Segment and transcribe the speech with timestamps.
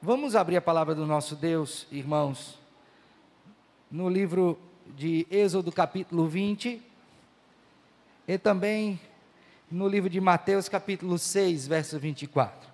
[0.00, 2.56] Vamos abrir a palavra do nosso Deus, irmãos,
[3.90, 4.56] no livro
[4.96, 6.80] de Êxodo, capítulo 20,
[8.28, 9.00] e também
[9.68, 12.70] no livro de Mateus, capítulo 6, verso 24.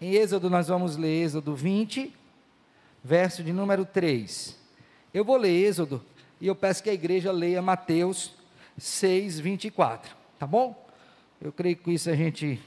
[0.00, 2.16] Em Êxodo, nós vamos ler Êxodo 20,
[3.04, 4.58] verso de número 3.
[5.12, 6.02] Eu vou ler Êxodo
[6.40, 8.32] e eu peço que a igreja leia Mateus
[8.78, 10.88] 6, 24, tá bom?
[11.42, 12.58] Eu creio que com isso a gente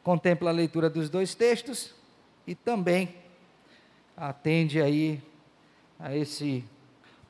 [0.00, 1.98] contempla a leitura dos dois textos
[2.50, 3.14] e também
[4.16, 5.22] atende aí
[6.00, 6.64] a esse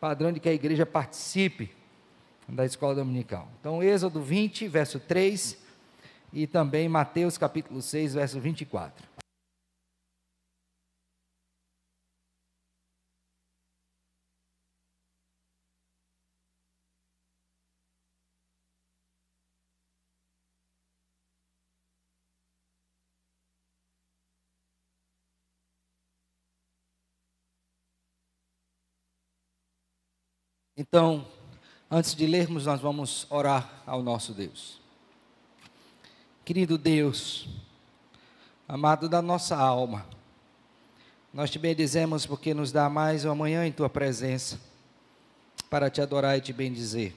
[0.00, 1.70] padrão de que a igreja participe
[2.48, 3.46] da escola dominical.
[3.60, 5.58] Então, Êxodo 20, verso 3
[6.32, 9.06] e também Mateus capítulo 6, verso 24.
[30.80, 31.26] Então,
[31.90, 34.80] antes de lermos, nós vamos orar ao nosso Deus.
[36.42, 37.46] Querido Deus,
[38.66, 40.06] amado da nossa alma,
[41.34, 44.58] nós te bendizemos porque nos dá mais uma manhã em tua presença
[45.68, 47.14] para te adorar e te bendizer.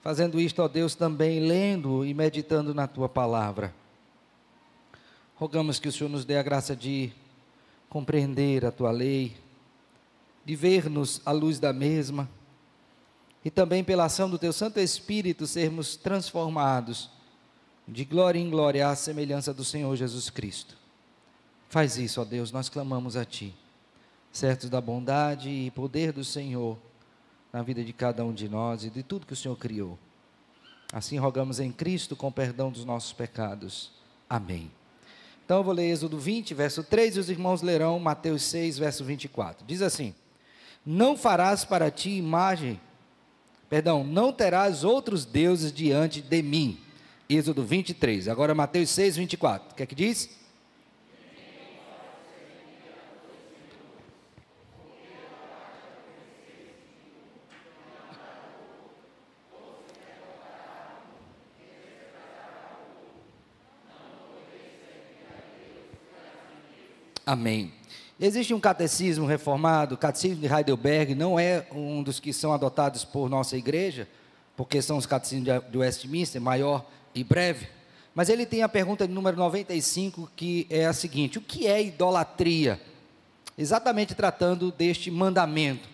[0.00, 3.74] Fazendo isto, ó Deus, também lendo e meditando na tua palavra.
[5.34, 7.12] Rogamos que o Senhor nos dê a graça de
[7.88, 9.36] compreender a tua lei,
[10.46, 12.30] de ver-nos à luz da mesma
[13.44, 17.10] e também pela ação do teu Santo Espírito sermos transformados
[17.86, 20.76] de glória em glória à semelhança do Senhor Jesus Cristo.
[21.68, 23.52] Faz isso, ó Deus, nós clamamos a Ti,
[24.30, 26.78] certos da bondade e poder do Senhor
[27.52, 29.98] na vida de cada um de nós e de tudo que o Senhor criou.
[30.92, 33.90] Assim rogamos em Cristo com perdão dos nossos pecados.
[34.30, 34.70] Amém.
[35.44, 39.04] Então eu vou ler Êxodo 20, verso 3, e os irmãos lerão Mateus 6, verso
[39.04, 39.66] 24.
[39.66, 40.14] Diz assim:
[40.86, 42.80] não farás para ti imagem,
[43.68, 46.80] perdão, não terás outros deuses diante de mim.
[47.28, 48.28] Êxodo 23.
[48.28, 49.72] Agora Mateus 6, 24.
[49.72, 50.30] O que é que diz?
[67.26, 67.72] Amém.
[68.18, 73.04] Existe um catecismo reformado, o catecismo de Heidelberg, não é um dos que são adotados
[73.04, 74.08] por nossa igreja,
[74.56, 77.68] porque são os catecismos de Westminster, maior e breve.
[78.14, 81.82] Mas ele tem a pergunta de número 95, que é a seguinte: o que é
[81.82, 82.80] idolatria?
[83.58, 85.86] Exatamente tratando deste mandamento.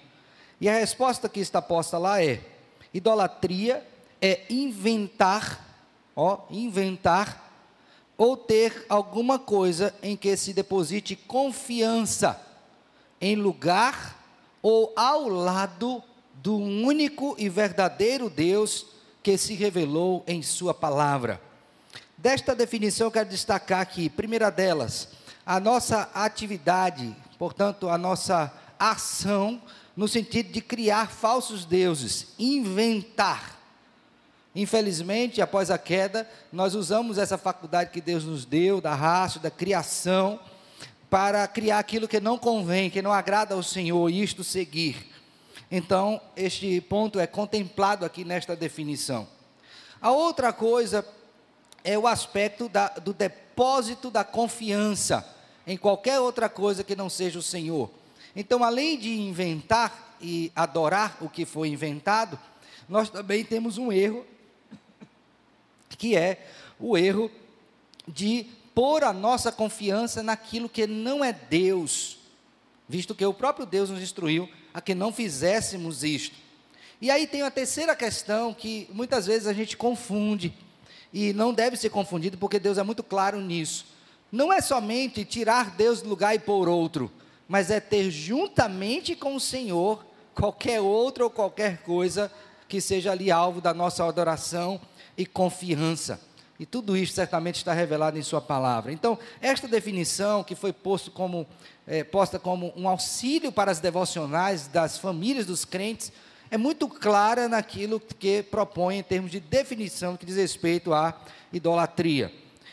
[0.61, 2.41] E a resposta que está posta lá é:
[2.94, 3.84] idolatria
[4.21, 5.61] é inventar,
[6.15, 7.51] ó, inventar
[8.22, 12.41] ou ter alguma coisa em que se deposite confiança
[13.21, 14.16] em lugar
[14.62, 16.00] ou ao lado
[16.34, 18.87] do único e verdadeiro Deus
[19.25, 21.43] que se revelou em Sua palavra.
[22.16, 25.09] Desta definição, quero destacar aqui, primeira delas,
[25.44, 29.61] a nossa atividade, portanto, a nossa ação,
[29.97, 33.59] no sentido de criar falsos deuses, inventar.
[34.54, 39.50] Infelizmente, após a queda, nós usamos essa faculdade que Deus nos deu, da raça, da
[39.50, 40.38] criação,
[41.08, 45.06] para criar aquilo que não convém, que não agrada ao Senhor, e isto seguir.
[45.70, 49.26] Então, este ponto é contemplado aqui nesta definição.
[50.00, 51.06] A outra coisa
[51.82, 55.26] é o aspecto da, do depósito da confiança
[55.66, 57.90] em qualquer outra coisa que não seja o Senhor.
[58.34, 62.38] Então, além de inventar e adorar o que foi inventado,
[62.88, 64.26] nós também temos um erro
[65.97, 66.47] que é
[66.78, 67.30] o erro
[68.06, 72.19] de pôr a nossa confiança naquilo que não é Deus,
[72.88, 76.36] visto que o próprio Deus nos instruiu a que não fizéssemos isto.
[77.00, 80.54] E aí tem a terceira questão que muitas vezes a gente confunde,
[81.12, 83.84] e não deve ser confundido porque Deus é muito claro nisso.
[84.31, 87.12] Não é somente tirar Deus do lugar e pôr outro,
[87.46, 90.02] mas é ter juntamente com o Senhor
[90.34, 92.32] qualquer outra ou qualquer coisa
[92.67, 94.81] que seja ali alvo da nossa adoração
[95.17, 96.20] e confiança.
[96.59, 98.93] E tudo isso certamente está revelado em Sua palavra.
[98.93, 101.47] Então, esta definição que foi posto como,
[101.87, 106.12] é, posta como um auxílio para as devocionais das famílias dos crentes,
[106.50, 111.19] é muito clara naquilo que propõe em termos de definição que diz respeito à
[111.53, 112.32] idolatria.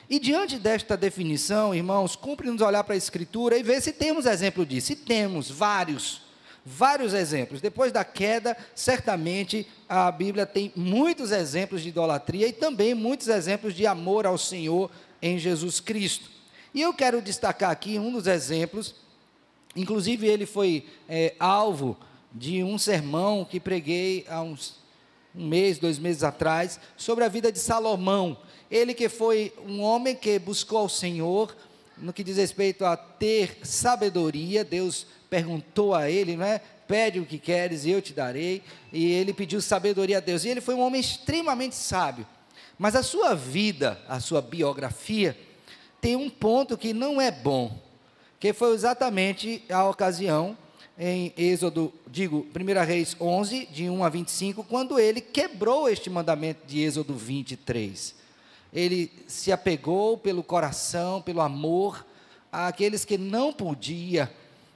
[0.09, 4.65] E diante desta definição, irmãos, cumpre-nos olhar para a Escritura e ver se temos exemplo
[4.65, 4.92] disso.
[4.92, 6.28] E temos vários
[6.69, 7.62] vários exemplos.
[7.62, 13.74] Depois da queda, certamente a Bíblia tem muitos exemplos de idolatria e também muitos exemplos
[13.74, 16.30] de amor ao Senhor em Jesus Cristo.
[16.74, 18.94] E eu quero destacar aqui um dos exemplos,
[19.75, 21.98] inclusive ele foi é, alvo
[22.31, 24.77] de um sermão que preguei há uns
[25.36, 28.38] um mês, dois meses atrás, sobre a vida de Salomão.
[28.69, 31.56] Ele que foi um homem que buscou ao Senhor
[31.98, 36.59] no que diz respeito a ter sabedoria, Deus perguntou a ele, não é?
[36.87, 38.63] Pede o que queres e eu te darei.
[38.91, 40.43] E ele pediu sabedoria a Deus.
[40.43, 42.25] E ele foi um homem extremamente sábio.
[42.77, 45.37] Mas a sua vida, a sua biografia,
[46.01, 47.77] tem um ponto que não é bom,
[48.39, 50.57] que foi exatamente a ocasião
[50.97, 56.67] em Êxodo, digo, 1 Reis 11, de 1 a 25, quando ele quebrou este mandamento
[56.67, 58.15] de Êxodo 23.
[58.73, 62.05] Ele se apegou pelo coração, pelo amor,
[62.51, 64.29] àqueles que não podia,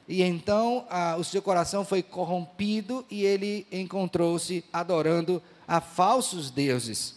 [0.08, 0.86] e então
[1.18, 7.16] o seu coração foi corrompido e ele encontrou-se adorando a falsos deuses.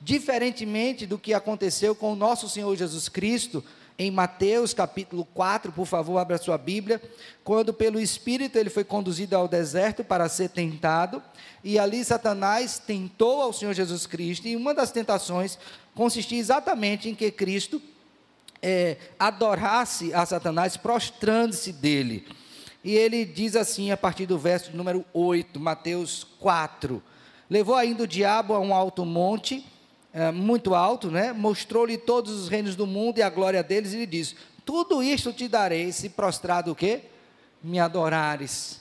[0.00, 3.64] Diferentemente do que aconteceu com o nosso Senhor Jesus Cristo,
[3.98, 7.02] em Mateus capítulo 4, por favor, abra sua Bíblia,
[7.42, 11.20] quando pelo Espírito ele foi conduzido ao deserto para ser tentado,
[11.64, 15.58] e ali Satanás tentou ao Senhor Jesus Cristo, e uma das tentações
[15.96, 17.82] consistia exatamente em que Cristo
[18.62, 22.26] é, adorasse a Satanás, prostrando-se dele.
[22.82, 27.02] E ele diz assim, a partir do verso número 8, Mateus 4:
[27.50, 29.64] Levou ainda o diabo a um alto monte,
[30.12, 31.32] é, muito alto, né?
[31.32, 35.32] mostrou-lhe todos os reinos do mundo e a glória deles, e lhe disse: Tudo isto
[35.32, 37.02] te darei, se prostrado o quê?
[37.62, 38.80] Me adorares.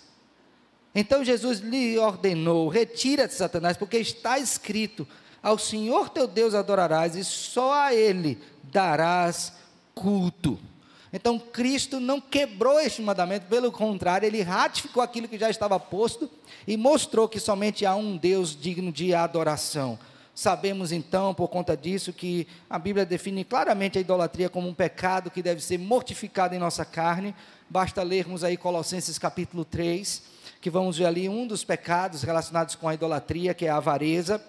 [0.94, 5.08] Então Jesus lhe ordenou: Retira-te, Satanás, porque está escrito:
[5.42, 9.54] Ao Senhor teu Deus adorarás, e só a Ele darás
[9.98, 10.60] culto.
[11.12, 16.30] Então Cristo não quebrou este mandamento, pelo contrário, ele ratificou aquilo que já estava posto
[16.68, 19.98] e mostrou que somente há um Deus digno de adoração.
[20.36, 25.32] Sabemos então, por conta disso, que a Bíblia define claramente a idolatria como um pecado
[25.32, 27.34] que deve ser mortificado em nossa carne.
[27.68, 30.22] Basta lermos aí Colossenses capítulo 3,
[30.62, 34.40] que vamos ver ali um dos pecados relacionados com a idolatria, que é a avareza,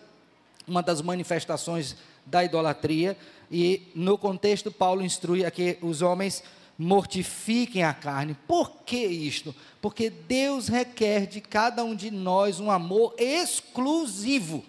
[0.67, 1.97] uma das manifestações
[2.31, 3.17] da idolatria.
[3.51, 6.43] E no contexto, Paulo instrui a que os homens
[6.79, 8.37] mortifiquem a carne.
[8.47, 9.55] Por que isto?
[9.81, 14.65] Porque Deus requer de cada um de nós um amor exclusivo.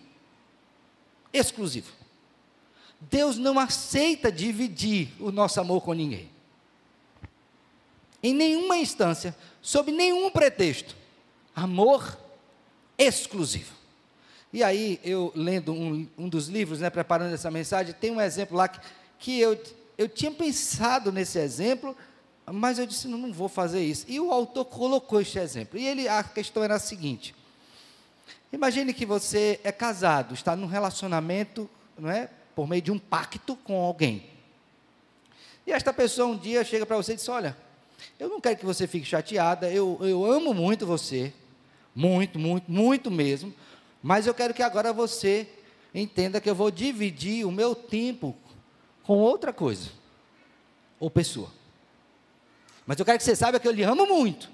[1.32, 1.92] Exclusivo.
[3.00, 6.30] Deus não aceita dividir o nosso amor com ninguém.
[8.22, 10.96] Em nenhuma instância, sob nenhum pretexto.
[11.56, 12.18] Amor
[12.98, 13.79] exclusivo.
[14.52, 18.58] E aí, eu lendo um, um dos livros, né, preparando essa mensagem, tem um exemplo
[18.58, 18.80] lá que,
[19.20, 19.62] que eu,
[19.98, 21.96] eu tinha pensado nesse exemplo,
[22.52, 24.06] mas eu disse, não, não vou fazer isso.
[24.08, 25.80] E o autor colocou este exemplo.
[25.80, 27.36] E ele, a questão era a seguinte:
[28.52, 33.56] imagine que você é casado, está num relacionamento, não é, por meio de um pacto
[33.56, 34.26] com alguém.
[35.68, 37.56] E esta pessoa um dia chega para você e diz: Olha,
[38.20, 41.32] eu não quero que você fique chateada, eu, eu amo muito você,
[41.94, 43.54] muito, muito, muito mesmo,
[44.02, 45.48] mas eu quero que agora você
[45.94, 48.36] entenda que eu vou dividir o meu tempo
[49.04, 49.90] com outra coisa
[51.00, 51.52] ou pessoa.
[52.86, 54.50] Mas eu quero que você saiba que eu lhe amo muito.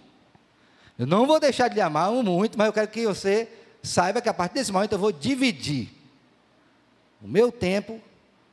[0.97, 3.49] Eu não vou deixar de lhe amar, muito, mas eu quero que você
[3.83, 5.89] saiba que a partir desse momento eu vou dividir
[7.21, 8.01] o meu tempo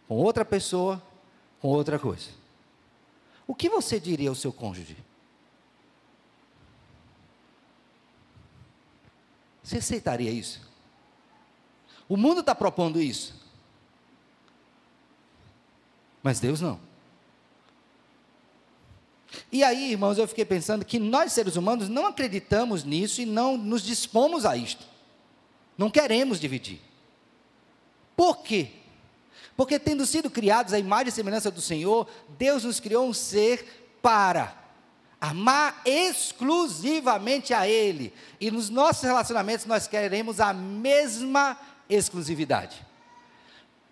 [0.08, 1.02] com outra pessoa,
[1.60, 2.28] com outra coisa.
[3.46, 4.96] O que você diria ao seu cônjuge?
[9.62, 10.71] Você aceitaria isso?
[12.12, 13.34] O mundo está propondo isso.
[16.22, 16.78] Mas Deus não.
[19.50, 23.56] E aí, irmãos, eu fiquei pensando que nós, seres humanos, não acreditamos nisso e não
[23.56, 24.84] nos dispomos a isto.
[25.78, 26.82] Não queremos dividir.
[28.14, 28.72] Por quê?
[29.56, 33.88] Porque, tendo sido criados à imagem e semelhança do Senhor, Deus nos criou um ser
[34.02, 34.54] para
[35.18, 38.12] amar exclusivamente a Ele.
[38.38, 41.56] E nos nossos relacionamentos nós queremos a mesma
[41.94, 42.84] exclusividade.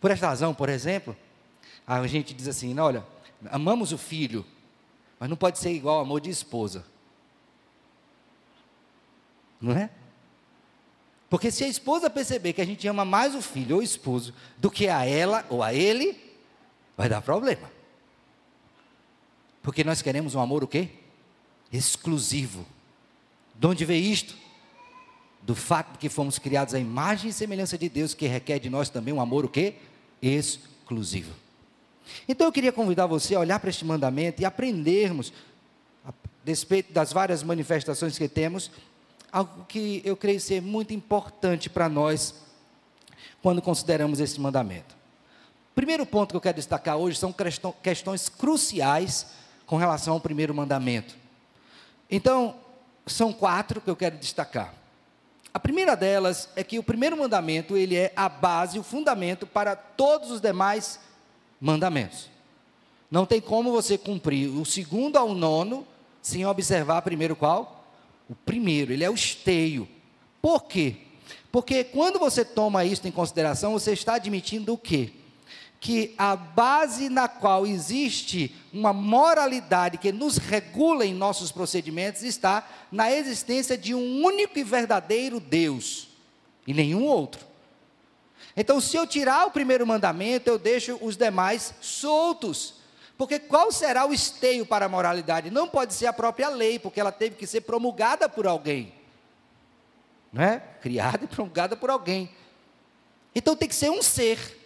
[0.00, 1.16] Por esta razão, por exemplo,
[1.87, 3.04] a gente diz assim: olha,
[3.50, 4.45] amamos o filho,
[5.19, 6.85] mas não pode ser igual ao amor de esposa.
[9.61, 9.90] Não é?
[11.28, 14.35] Porque se a esposa perceber que a gente ama mais o filho ou o esposo
[14.59, 16.19] do que a ela ou a ele,
[16.97, 17.71] vai dar problema.
[19.62, 20.88] Porque nós queremos um amor o quê?
[21.73, 22.66] Exclusivo.
[23.54, 24.37] De onde veio isto?
[25.42, 28.68] Do fato de que fomos criados à imagem e semelhança de Deus, que requer de
[28.68, 29.75] nós também um amor o quê?
[30.20, 31.32] Exclusivo.
[32.28, 35.32] Então eu queria convidar você a olhar para este mandamento e aprendermos,
[36.04, 36.12] a
[36.44, 38.70] despeito das várias manifestações que temos,
[39.32, 42.35] algo que eu creio ser muito importante para nós
[43.42, 44.94] quando consideramos esse mandamento.
[45.75, 47.35] primeiro ponto que eu quero destacar hoje são
[47.82, 49.28] questões cruciais
[49.64, 51.16] com relação ao primeiro mandamento.
[52.11, 52.56] Então,
[53.06, 54.75] são quatro que eu quero destacar.
[55.52, 59.75] A primeira delas é que o primeiro mandamento, ele é a base, o fundamento para
[59.75, 61.00] todos os demais
[61.61, 62.28] mandamentos.
[63.11, 65.87] Não tem como você cumprir o segundo ao nono
[66.23, 67.85] sem observar primeiro qual?
[68.28, 69.88] O primeiro, ele é o esteio.
[70.40, 70.97] Por quê?
[71.50, 75.12] Porque quando você toma isso em consideração, você está admitindo o quê?
[75.81, 82.69] Que a base na qual existe uma moralidade que nos regula em nossos procedimentos está
[82.93, 86.09] na existência de um único e verdadeiro Deus
[86.67, 87.45] e nenhum outro.
[88.57, 92.75] Então, se eu tirar o primeiro mandamento, eu deixo os demais soltos.
[93.17, 95.51] Porque qual será o esteio para a moralidade?
[95.51, 98.95] Não pode ser a própria lei, porque ela teve que ser promulgada por alguém.
[100.33, 100.63] Não é?
[100.81, 102.31] Criada e promulgada por alguém.
[103.35, 104.60] Então tem que ser um ser.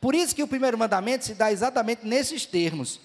[0.00, 3.00] Por isso que o primeiro mandamento se dá exatamente nesses termos.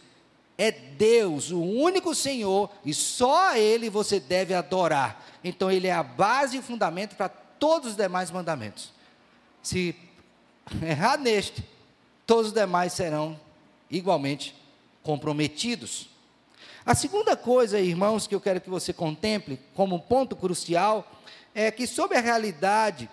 [0.58, 5.24] É Deus, o único Senhor, e só a Ele você deve adorar.
[5.44, 8.92] Então Ele é a base e o fundamento para todos os demais mandamentos.
[9.62, 9.96] Se
[10.82, 11.64] errar neste,
[12.26, 13.40] todos os demais serão
[13.90, 14.56] igualmente
[15.04, 16.10] comprometidos.
[16.86, 21.06] A segunda coisa, irmãos, que eu quero que você contemple como ponto crucial
[21.54, 23.10] é que sobre a realidade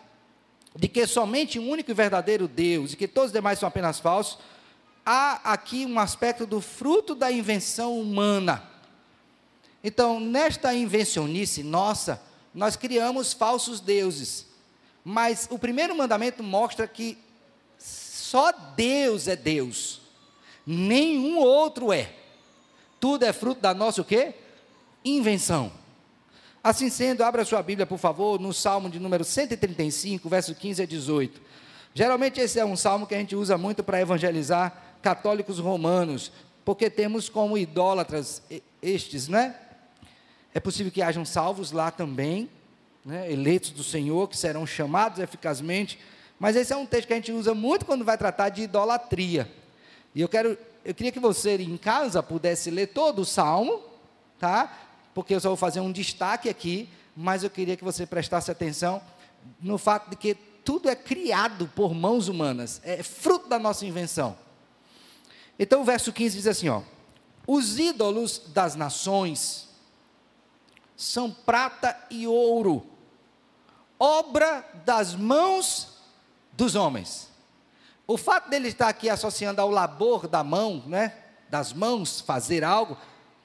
[0.74, 4.00] de que somente um único e verdadeiro Deus e que todos os demais são apenas
[4.00, 4.38] falsos,
[5.04, 8.62] há aqui um aspecto do fruto da invenção humana.
[9.82, 12.20] Então, nesta invencionice nossa,
[12.54, 14.46] nós criamos falsos deuses.
[15.04, 17.18] Mas o primeiro mandamento mostra que
[17.78, 20.04] só Deus é Deus
[20.66, 22.12] nenhum outro é.
[22.98, 24.34] Tudo é fruto da nossa o quê?
[25.04, 25.70] Invenção.
[26.64, 30.86] Assim sendo, abra sua Bíblia, por favor, no Salmo de número 135, verso 15 a
[30.86, 31.38] 18.
[31.92, 36.32] Geralmente esse é um salmo que a gente usa muito para evangelizar católicos romanos,
[36.64, 38.42] porque temos como idólatras
[38.80, 39.54] estes, né?
[40.54, 42.48] É possível que hajam salvos lá também,
[43.04, 43.30] né?
[43.30, 45.98] eleitos do Senhor, que serão chamados eficazmente,
[46.40, 49.52] mas esse é um texto que a gente usa muito quando vai tratar de idolatria.
[50.14, 53.82] E eu quero, eu queria que você em casa pudesse ler todo o salmo,
[54.38, 54.93] tá?
[55.14, 59.00] Porque eu só vou fazer um destaque aqui, mas eu queria que você prestasse atenção
[59.60, 64.36] no fato de que tudo é criado por mãos humanas, é fruto da nossa invenção.
[65.58, 66.82] Então o verso 15 diz assim, ó:
[67.46, 69.68] Os ídolos das nações
[70.96, 72.84] são prata e ouro,
[73.98, 75.98] obra das mãos
[76.52, 77.28] dos homens.
[78.06, 81.14] O fato dele estar aqui associando ao labor da mão, né,
[81.48, 82.96] das mãos, fazer algo,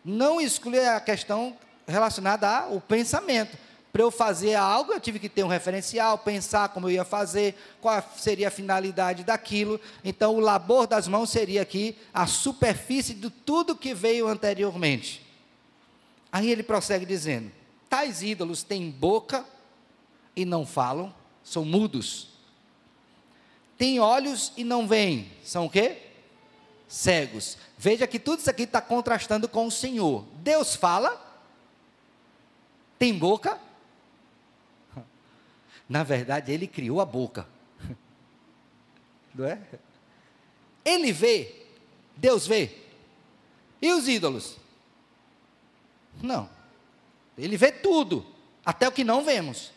[0.03, 1.55] não exclui a questão
[1.87, 3.57] relacionada ao pensamento.
[3.91, 7.55] Para eu fazer algo, eu tive que ter um referencial, pensar como eu ia fazer,
[7.81, 9.81] qual seria a finalidade daquilo.
[10.03, 15.25] Então, o labor das mãos seria aqui a superfície de tudo que veio anteriormente.
[16.31, 17.51] Aí ele prossegue dizendo:
[17.89, 19.43] Tais ídolos têm boca
[20.35, 21.13] e não falam,
[21.43, 22.29] são mudos
[23.79, 25.31] têm olhos e não veem.
[25.41, 26.08] São o quê?
[26.89, 27.57] Cegos.
[27.77, 30.25] Veja que tudo isso aqui está contrastando com o Senhor.
[30.41, 31.17] Deus fala,
[32.97, 33.57] tem boca.
[35.87, 37.47] Na verdade, ele criou a boca.
[39.33, 39.61] Não é?
[40.83, 41.65] Ele vê,
[42.17, 42.75] Deus vê.
[43.81, 44.57] E os ídolos?
[46.21, 46.49] Não.
[47.37, 48.25] Ele vê tudo,
[48.65, 49.71] até o que não vemos.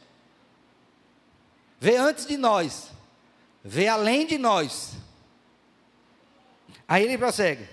[1.78, 2.90] Vê antes de nós
[3.64, 4.92] vê além de nós.
[6.92, 7.66] Aí ele prossegue: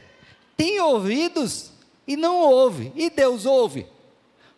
[0.56, 1.74] tem ouvidos
[2.08, 3.86] e não ouve, e Deus ouve.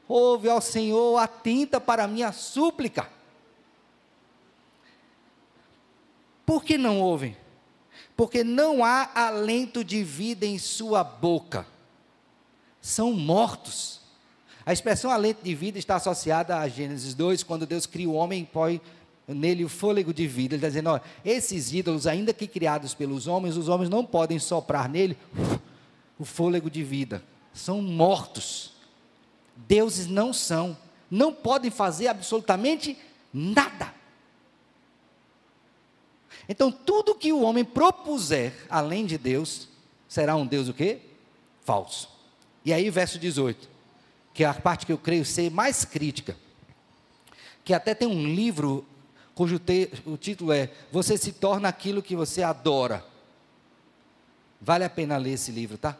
[0.07, 3.09] Ouve ao Senhor, atenta para a minha súplica.
[6.45, 7.35] Por que não ouvem?
[8.15, 11.65] Porque não há alento de vida em sua boca.
[12.79, 13.99] São mortos.
[14.63, 18.43] A expressão alento de vida está associada a Gênesis 2, quando Deus cria o homem
[18.43, 18.79] e põe
[19.33, 20.55] nele o fôlego de vida.
[20.55, 24.87] Ele está dizendo: esses ídolos, ainda que criados pelos homens, os homens não podem soprar
[24.87, 25.17] nele
[26.17, 27.23] o fôlego de vida.
[27.53, 28.73] São mortos.
[29.55, 30.77] Deuses não são.
[31.09, 32.97] Não podem fazer absolutamente
[33.33, 33.93] nada.
[36.47, 39.67] Então, tudo que o homem propuser além de Deus,
[40.07, 40.99] será um Deus o quê?
[41.63, 42.09] Falso.
[42.65, 43.69] E aí, verso 18,
[44.33, 46.35] que é a parte que eu creio ser mais crítica,
[47.63, 48.85] que até tem um livro
[49.35, 53.05] cujo te, o título é Você se torna aquilo que você adora.
[54.59, 55.97] Vale a pena ler esse livro, tá?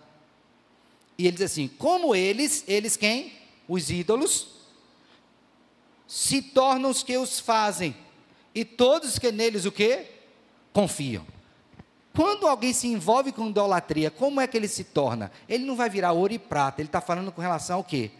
[1.17, 3.33] E ele diz assim: Como eles, eles quem?
[3.67, 4.47] Os ídolos,
[6.07, 7.95] se tornam os que os fazem,
[8.53, 10.05] e todos que neles o que?
[10.73, 11.25] Confiam.
[12.13, 15.31] Quando alguém se envolve com idolatria, como é que ele se torna?
[15.47, 18.11] Ele não vai virar ouro e prata, ele está falando com relação ao quê?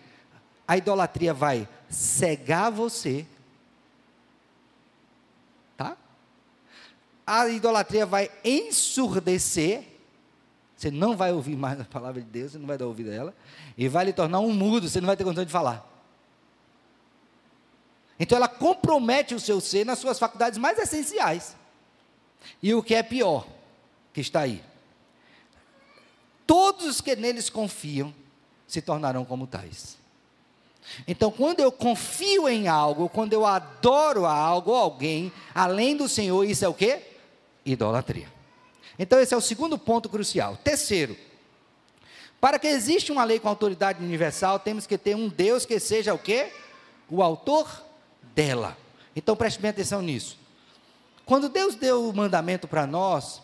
[0.66, 3.26] A idolatria vai cegar você,
[7.34, 9.86] A idolatria vai ensurdecer,
[10.76, 13.14] você não vai ouvir mais a palavra de Deus, você não vai dar ouvido a
[13.14, 13.36] ela,
[13.78, 15.90] e vai lhe tornar um mudo, você não vai ter condição de falar.
[18.20, 21.56] Então ela compromete o seu ser nas suas faculdades mais essenciais.
[22.62, 23.48] E o que é pior,
[24.12, 24.62] que está aí.
[26.46, 28.14] Todos os que neles confiam
[28.68, 29.98] se tornarão como tais.
[31.08, 36.10] Então, quando eu confio em algo, quando eu adoro a algo ou alguém, além do
[36.10, 37.11] Senhor, isso é o que?
[37.66, 38.28] Idolatria.
[38.98, 40.58] Então, esse é o segundo ponto crucial.
[40.58, 41.16] Terceiro,
[42.40, 46.14] para que exista uma lei com autoridade universal, temos que ter um Deus que seja
[46.14, 46.52] o que?
[47.10, 47.70] O autor
[48.36, 48.78] dela.
[49.16, 50.38] Então, preste bem atenção nisso.
[51.26, 53.42] Quando Deus deu o mandamento para nós,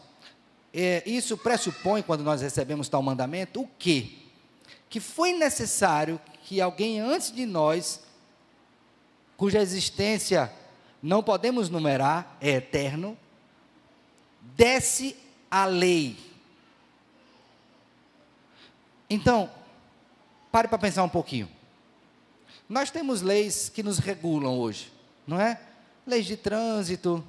[0.73, 4.09] é, isso pressupõe, quando nós recebemos tal mandamento, o quê?
[4.89, 8.01] Que foi necessário que alguém antes de nós,
[9.35, 10.51] cuja existência
[11.01, 13.17] não podemos numerar, é eterno,
[14.55, 15.15] desse
[15.49, 16.17] a lei.
[19.09, 19.49] Então,
[20.51, 21.49] pare para pensar um pouquinho.
[22.67, 24.91] Nós temos leis que nos regulam hoje,
[25.25, 25.59] não é?
[26.05, 27.23] Leis de trânsito,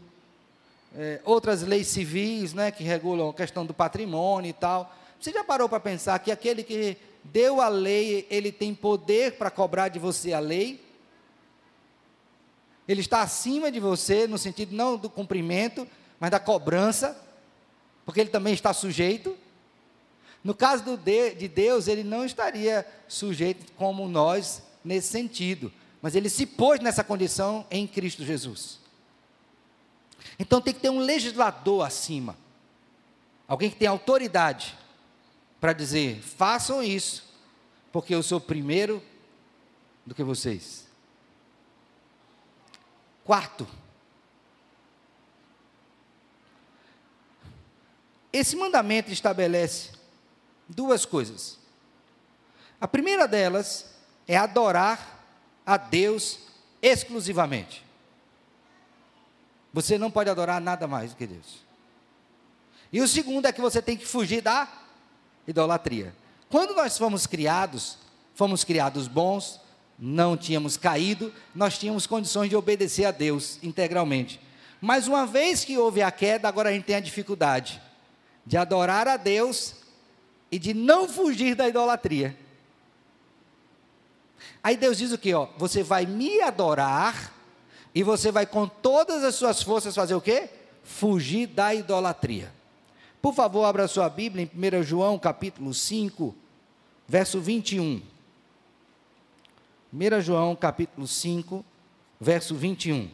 [0.96, 4.92] é, outras leis civis, né, que regulam a questão do patrimônio e tal.
[5.20, 9.50] Você já parou para pensar que aquele que deu a lei, ele tem poder para
[9.50, 10.82] cobrar de você a lei?
[12.88, 15.86] Ele está acima de você, no sentido não do cumprimento,
[16.18, 17.16] mas da cobrança,
[18.04, 19.36] porque ele também está sujeito.
[20.42, 26.28] No caso de, de Deus, ele não estaria sujeito como nós nesse sentido, mas ele
[26.28, 28.78] se pôs nessa condição em Cristo Jesus.
[30.38, 32.36] Então tem que ter um legislador acima.
[33.46, 34.76] Alguém que tem autoridade
[35.60, 37.24] para dizer: façam isso,
[37.90, 39.02] porque eu sou primeiro
[40.06, 40.86] do que vocês.
[43.24, 43.66] Quarto,
[48.38, 49.90] esse mandamento estabelece
[50.68, 51.58] duas coisas.
[52.80, 53.86] A primeira delas
[54.26, 55.24] é adorar
[55.66, 56.38] a Deus
[56.80, 57.84] exclusivamente.
[59.72, 61.66] Você não pode adorar nada mais do que Deus.
[62.92, 64.68] E o segundo é que você tem que fugir da
[65.46, 66.14] idolatria.
[66.48, 67.98] Quando nós fomos criados,
[68.34, 69.60] fomos criados bons,
[69.98, 74.40] não tínhamos caído, nós tínhamos condições de obedecer a Deus integralmente.
[74.80, 77.82] Mas uma vez que houve a queda, agora a gente tem a dificuldade
[78.48, 79.74] de adorar a Deus
[80.50, 82.34] e de não fugir da idolatria.
[84.62, 85.32] Aí Deus diz o que?
[85.58, 87.34] Você vai me adorar
[87.94, 90.48] e você vai com todas as suas forças fazer o quê?
[90.82, 92.50] Fugir da idolatria.
[93.20, 96.34] Por favor, abra sua Bíblia em 1 João capítulo 5,
[97.06, 98.00] verso 21.
[99.92, 101.62] 1 João capítulo 5,
[102.18, 103.10] verso 21.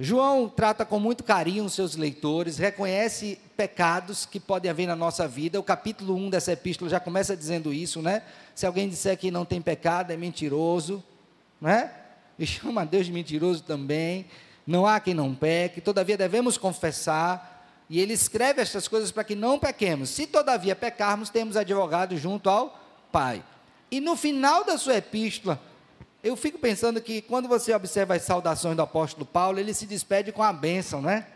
[0.00, 5.28] João trata com muito carinho os seus leitores, reconhece pecados que podem haver na nossa
[5.28, 5.60] vida.
[5.60, 8.22] O capítulo 1 dessa epístola já começa dizendo isso, né?
[8.54, 11.02] Se alguém disser que não tem pecado, é mentiroso,
[11.60, 11.92] né?
[12.40, 14.24] e chama Deus de mentiroso também.
[14.66, 17.58] Não há quem não peque, todavia devemos confessar.
[17.88, 20.08] E ele escreve estas coisas para que não pequemos.
[20.08, 22.80] Se todavia pecarmos, temos advogado junto ao
[23.12, 23.44] Pai.
[23.90, 25.60] E no final da sua epístola,
[26.22, 30.32] eu fico pensando que quando você observa as saudações do apóstolo Paulo, ele se despede
[30.32, 31.26] com a bênção, né?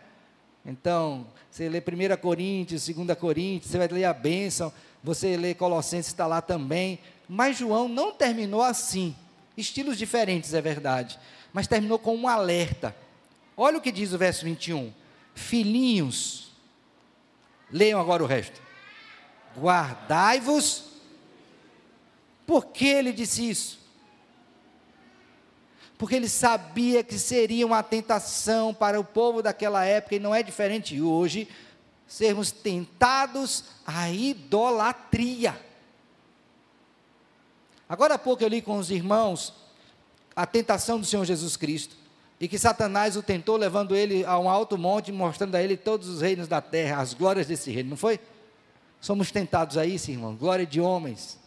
[0.63, 4.71] Então, você lê 1 Coríntios, 2 Coríntios, você vai ler a bênção,
[5.03, 6.99] você lê Colossenses, está lá também.
[7.27, 9.15] Mas João não terminou assim.
[9.57, 11.19] Estilos diferentes, é verdade.
[11.53, 12.95] Mas terminou com um alerta.
[13.55, 14.91] Olha o que diz o verso 21.
[15.33, 16.51] Filhinhos,
[17.71, 18.61] leiam agora o resto.
[19.57, 20.85] Guardai-vos.
[22.45, 23.84] Por que ele disse isso?
[25.97, 30.43] Porque ele sabia que seria uma tentação para o povo daquela época, e não é
[30.43, 31.47] diferente hoje,
[32.07, 35.59] sermos tentados à idolatria.
[37.87, 39.53] Agora há pouco eu li com os irmãos
[40.35, 41.95] a tentação do Senhor Jesus Cristo.
[42.39, 46.09] E que Satanás o tentou, levando ele a um alto monte, mostrando a ele todos
[46.09, 48.19] os reinos da terra, as glórias desse reino, não foi?
[48.99, 50.35] Somos tentados a isso, irmão.
[50.35, 51.39] Glória de homens,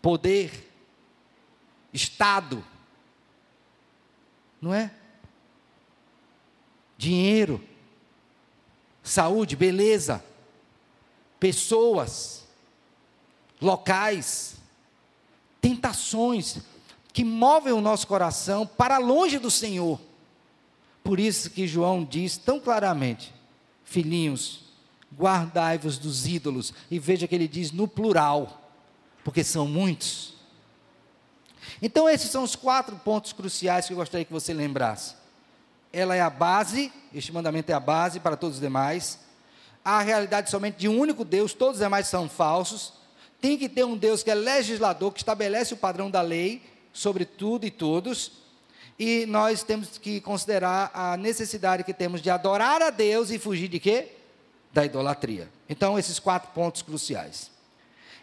[0.00, 0.70] poder,
[1.92, 2.64] Estado,
[4.62, 4.92] não é?
[6.96, 7.60] Dinheiro,
[9.02, 10.24] saúde, beleza,
[11.40, 12.46] pessoas,
[13.60, 14.54] locais,
[15.60, 16.58] tentações
[17.12, 20.00] que movem o nosso coração para longe do Senhor.
[21.02, 23.34] Por isso que João diz tão claramente:
[23.84, 24.62] filhinhos,
[25.12, 26.72] guardai-vos dos ídolos.
[26.88, 28.70] E veja que ele diz no plural,
[29.24, 30.34] porque são muitos.
[31.80, 35.14] Então, esses são os quatro pontos cruciais que eu gostaria que você lembrasse.
[35.92, 39.18] Ela é a base, este mandamento é a base para todos os demais.
[39.84, 42.94] A realidade somente de um único Deus, todos os demais são falsos.
[43.40, 47.24] Tem que ter um Deus que é legislador, que estabelece o padrão da lei sobre
[47.24, 48.32] tudo e todos.
[48.98, 53.68] E nós temos que considerar a necessidade que temos de adorar a Deus e fugir
[53.68, 54.12] de quê?
[54.72, 55.48] Da idolatria.
[55.68, 57.50] Então, esses quatro pontos cruciais.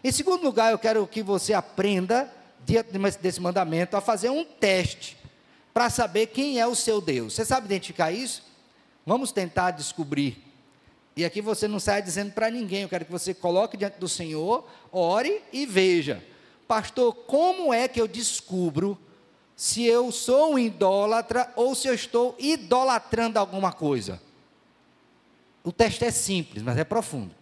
[0.02, 2.32] Em segundo lugar, eu quero que você aprenda
[2.64, 5.16] diante desse mandamento, a fazer um teste
[5.72, 7.34] para saber quem é o seu Deus.
[7.34, 8.42] Você sabe identificar isso?
[9.06, 10.42] Vamos tentar descobrir.
[11.16, 14.08] E aqui você não sai dizendo para ninguém, eu quero que você coloque diante do
[14.08, 16.24] Senhor, ore e veja.
[16.66, 18.98] Pastor, como é que eu descubro
[19.56, 24.20] se eu sou um idólatra ou se eu estou idolatrando alguma coisa?
[25.62, 27.34] O teste é simples, mas é profundo.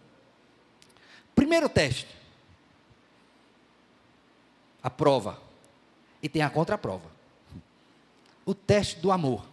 [1.35, 2.18] Primeiro teste
[4.81, 5.39] a prova
[6.21, 7.09] e tem a contraprova.
[8.45, 9.45] O teste do amor.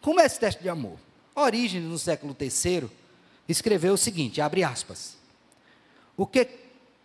[0.00, 0.98] Como é esse teste de amor?
[1.34, 2.88] Orígenes, no século III,
[3.48, 5.16] escreveu o seguinte, abre aspas.
[6.16, 6.48] O que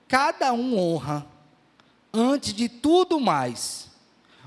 [0.07, 1.25] cada um honra
[2.13, 3.89] antes de tudo mais,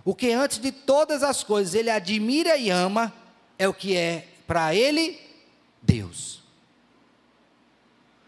[0.04, 3.12] o que antes de todas as coisas ele admira e ama,
[3.58, 5.20] é o que é para ele
[5.82, 6.42] Deus.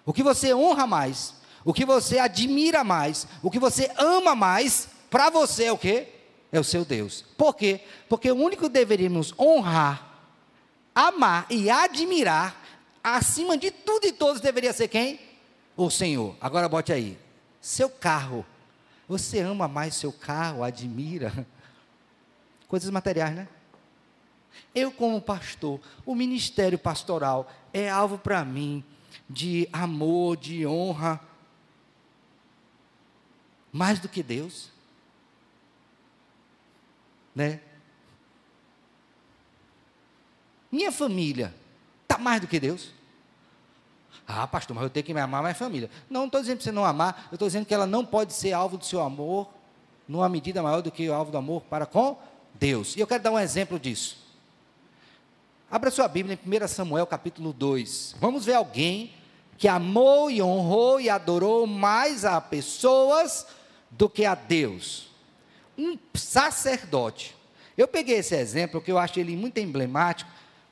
[0.04, 1.34] O que você honra mais
[1.66, 6.06] o que você admira mais, o que você ama mais, para você é o que?
[6.52, 7.24] É o seu Deus.
[7.36, 7.80] Por quê?
[8.08, 10.16] Porque o único que deveríamos honrar,
[10.94, 12.64] amar e admirar,
[13.02, 15.18] acima de tudo e todos, deveria ser quem?
[15.76, 16.36] O Senhor.
[16.40, 17.18] Agora bote aí.
[17.60, 18.46] Seu carro.
[19.08, 21.48] Você ama mais seu carro, admira?
[22.68, 23.48] Coisas materiais, né?
[24.72, 28.84] Eu, como pastor, o ministério pastoral é alvo para mim
[29.28, 31.20] de amor, de honra
[33.76, 34.70] mais do que Deus.
[37.34, 37.60] Né?
[40.72, 41.54] Minha família
[42.02, 42.90] está mais do que Deus.
[44.26, 45.90] Ah, pastor, mas eu tenho que me amar mais família.
[46.08, 48.32] Não, não estou dizendo para você não amar, eu estou dizendo que ela não pode
[48.32, 49.48] ser alvo do seu amor
[50.08, 52.18] numa medida maior do que o alvo do amor para com
[52.54, 52.96] Deus.
[52.96, 54.24] E eu quero dar um exemplo disso.
[55.70, 58.16] Abra sua Bíblia em 1 Samuel capítulo 2.
[58.20, 59.12] Vamos ver alguém
[59.58, 63.46] que amou e honrou e adorou mais a pessoas
[63.90, 65.08] do que a Deus.
[65.76, 67.36] Um sacerdote.
[67.76, 70.30] Eu peguei esse exemplo que eu acho ele muito emblemático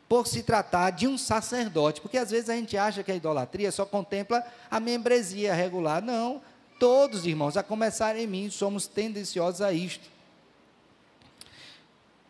[0.08, 3.72] por se tratar de um sacerdote, porque às vezes a gente acha que a idolatria
[3.72, 6.02] só contempla a membresia regular.
[6.02, 6.40] Não,
[6.78, 10.08] todos, irmãos, a começar em mim, somos tendenciosos a isto.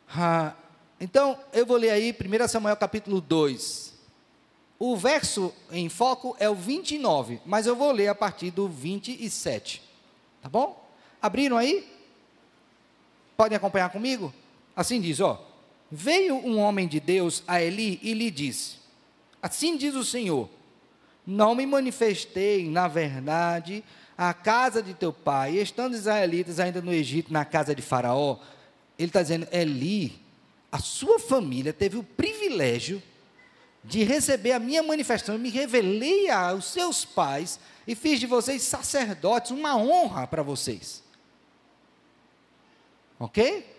[0.08, 0.54] Ah,
[1.00, 3.92] então, eu vou ler aí 1 Samuel capítulo 2.
[4.78, 9.82] O verso em foco é o 29, mas eu vou ler a partir do 27.
[10.44, 10.86] Tá bom?
[11.22, 11.90] Abriram aí?
[13.34, 14.30] Podem acompanhar comigo?
[14.76, 15.42] Assim diz, ó.
[15.90, 18.76] Veio um homem de Deus a Eli e lhe disse:
[19.40, 20.50] Assim diz o Senhor:
[21.26, 23.82] Não me manifestei, na verdade,
[24.18, 28.36] à casa de teu pai, estando israelitas ainda no Egito, na casa de Faraó.
[28.98, 30.20] Ele está dizendo: Eli,
[30.70, 33.02] a sua família teve o privilégio
[33.84, 38.62] de receber a minha manifestação, eu me revelei aos seus pais e fiz de vocês
[38.62, 41.02] sacerdotes, uma honra para vocês.
[43.20, 43.70] Ok?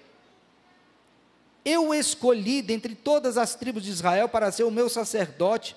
[1.64, 5.76] Eu escolhi dentre todas as tribos de Israel para ser o meu sacerdote,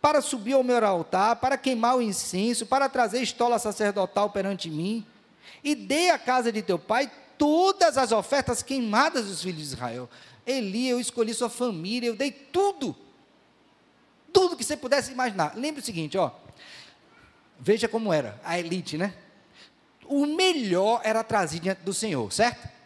[0.00, 5.06] para subir ao meu altar, para queimar o incenso, para trazer estola sacerdotal perante mim,
[5.62, 10.10] e dei à casa de teu pai todas as ofertas queimadas dos filhos de Israel.
[10.44, 12.96] Eli, eu escolhi sua família, eu dei tudo.
[14.32, 15.56] Tudo que você pudesse imaginar.
[15.56, 16.30] Lembre o seguinte, ó.
[17.58, 19.14] Veja como era a elite, né?
[20.04, 22.78] O melhor era trazido diante do Senhor, certo?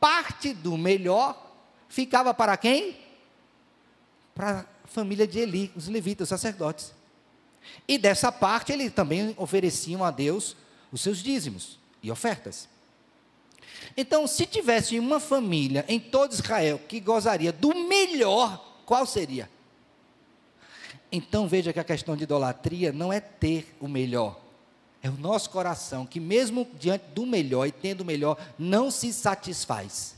[0.00, 1.38] parte do melhor
[1.88, 2.96] ficava para quem?
[4.34, 6.94] Para a família de Eli, os levitas, os sacerdotes.
[7.86, 10.56] E dessa parte eles também ofereciam a Deus
[10.90, 12.68] os seus dízimos e ofertas.
[13.96, 19.50] Então, se tivesse uma família em todo Israel que gozaria do melhor, qual seria?
[21.12, 24.40] Então veja que a questão de idolatria não é ter o melhor,
[25.02, 29.12] é o nosso coração que, mesmo diante do melhor e tendo o melhor, não se
[29.12, 30.14] satisfaz.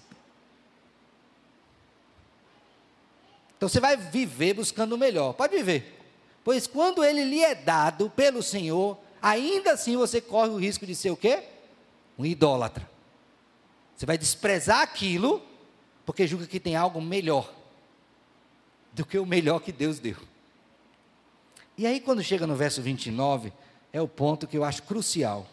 [3.57, 5.35] Então você vai viver buscando o melhor.
[5.35, 6.01] Pode viver.
[6.43, 10.97] Pois quando ele lhe é dado pelo Senhor, ainda assim você corre o risco de
[10.97, 11.45] ser o quê?
[12.19, 12.91] Um idólatra.
[13.97, 15.41] Você vai desprezar aquilo
[16.05, 17.53] porque julga que tem algo melhor.
[18.93, 20.17] do que o melhor que Deus deu.
[21.77, 23.53] E aí, quando chega no verso 29,
[23.93, 25.47] é o ponto que eu acho crucial.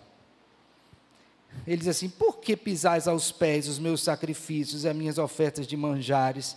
[1.65, 5.67] Ele diz assim: Por que pisais aos pés os meus sacrifícios e as minhas ofertas
[5.67, 6.55] de manjares,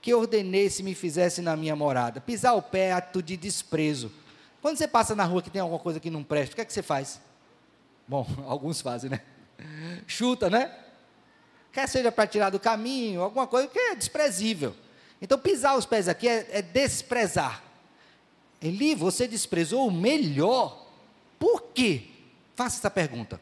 [0.00, 2.20] que ordenei se me fizesse na minha morada?
[2.20, 4.12] Pisar o pé é ato de desprezo.
[4.60, 6.64] Quando você passa na rua que tem alguma coisa que não presta, o que é
[6.64, 7.20] que você faz?
[8.06, 9.20] Bom, alguns fazem, né?
[10.06, 10.74] Chuta, né?
[11.72, 14.76] Quer seja para tirar do caminho, alguma coisa que é desprezível.
[15.20, 17.63] Então, pisar os pés aqui é, é desprezar.
[18.60, 20.86] Eli, você desprezou o melhor.
[21.38, 22.08] Por quê?
[22.54, 23.40] Faça essa pergunta.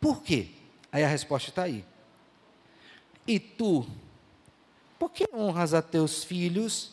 [0.00, 0.48] Por quê?
[0.90, 1.84] Aí a resposta está aí.
[3.26, 3.86] E tu,
[4.98, 6.92] por que honras a teus filhos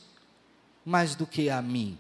[0.86, 1.98] mais do que a mim?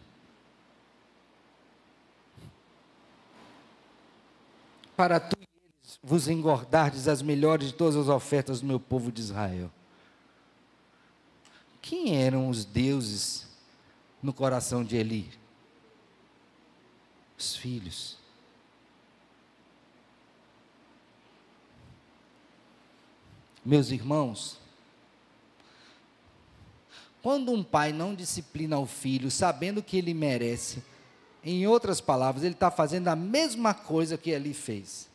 [4.95, 9.11] Para tu e eles vos engordardes as melhores de todas as ofertas do meu povo
[9.11, 9.71] de Israel.
[11.81, 13.46] Quem eram os deuses
[14.21, 15.29] no coração de Eli?
[17.37, 18.17] Os filhos.
[23.63, 24.57] Meus irmãos,
[27.21, 30.81] quando um pai não disciplina o filho, sabendo que ele merece,
[31.43, 35.09] em outras palavras, ele está fazendo a mesma coisa que ele fez.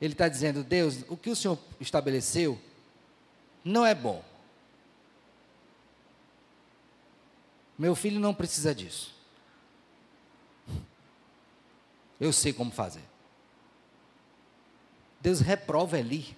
[0.00, 2.60] Ele está dizendo, Deus, o que o Senhor estabeleceu
[3.64, 4.22] não é bom.
[7.78, 9.14] Meu filho não precisa disso.
[12.20, 13.02] Eu sei como fazer.
[15.20, 16.36] Deus reprova Eli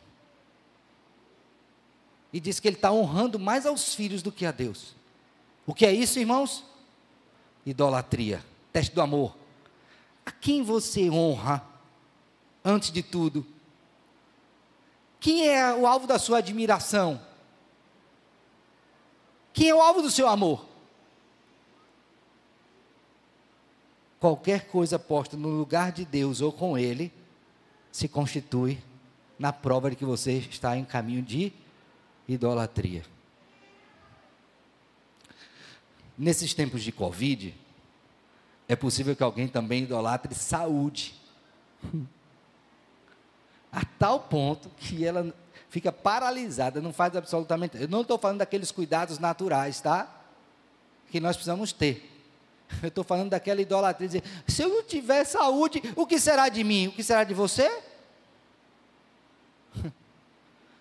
[2.33, 4.95] e diz que ele está honrando mais aos filhos do que a Deus.
[5.67, 6.65] O que é isso, irmãos?
[7.65, 9.37] Idolatria, teste do amor.
[10.25, 11.65] A quem você honra
[12.65, 13.47] antes de tudo?
[15.19, 17.21] Quem é o alvo da sua admiração?
[19.53, 20.65] Quem é o alvo do seu amor?
[24.27, 27.13] Qualquer coisa posta no lugar de Deus ou com Ele
[27.93, 28.77] se constitui
[29.39, 31.53] na prova de que você está em caminho de
[32.27, 33.05] idolatria.
[36.19, 37.55] Nesses tempos de Covid,
[38.67, 41.15] é possível que alguém também idolatre saúde.
[43.71, 45.33] A tal ponto que ela
[45.71, 47.81] fica paralisada, não faz absolutamente.
[47.81, 50.13] Eu não estou falando daqueles cuidados naturais, tá?
[51.13, 52.16] Que nós precisamos ter.
[52.83, 54.09] Eu estou falando daquela idolatria.
[54.09, 56.89] Dizer, se eu não tiver saúde, o que será de mim?
[56.89, 57.71] O que será de você?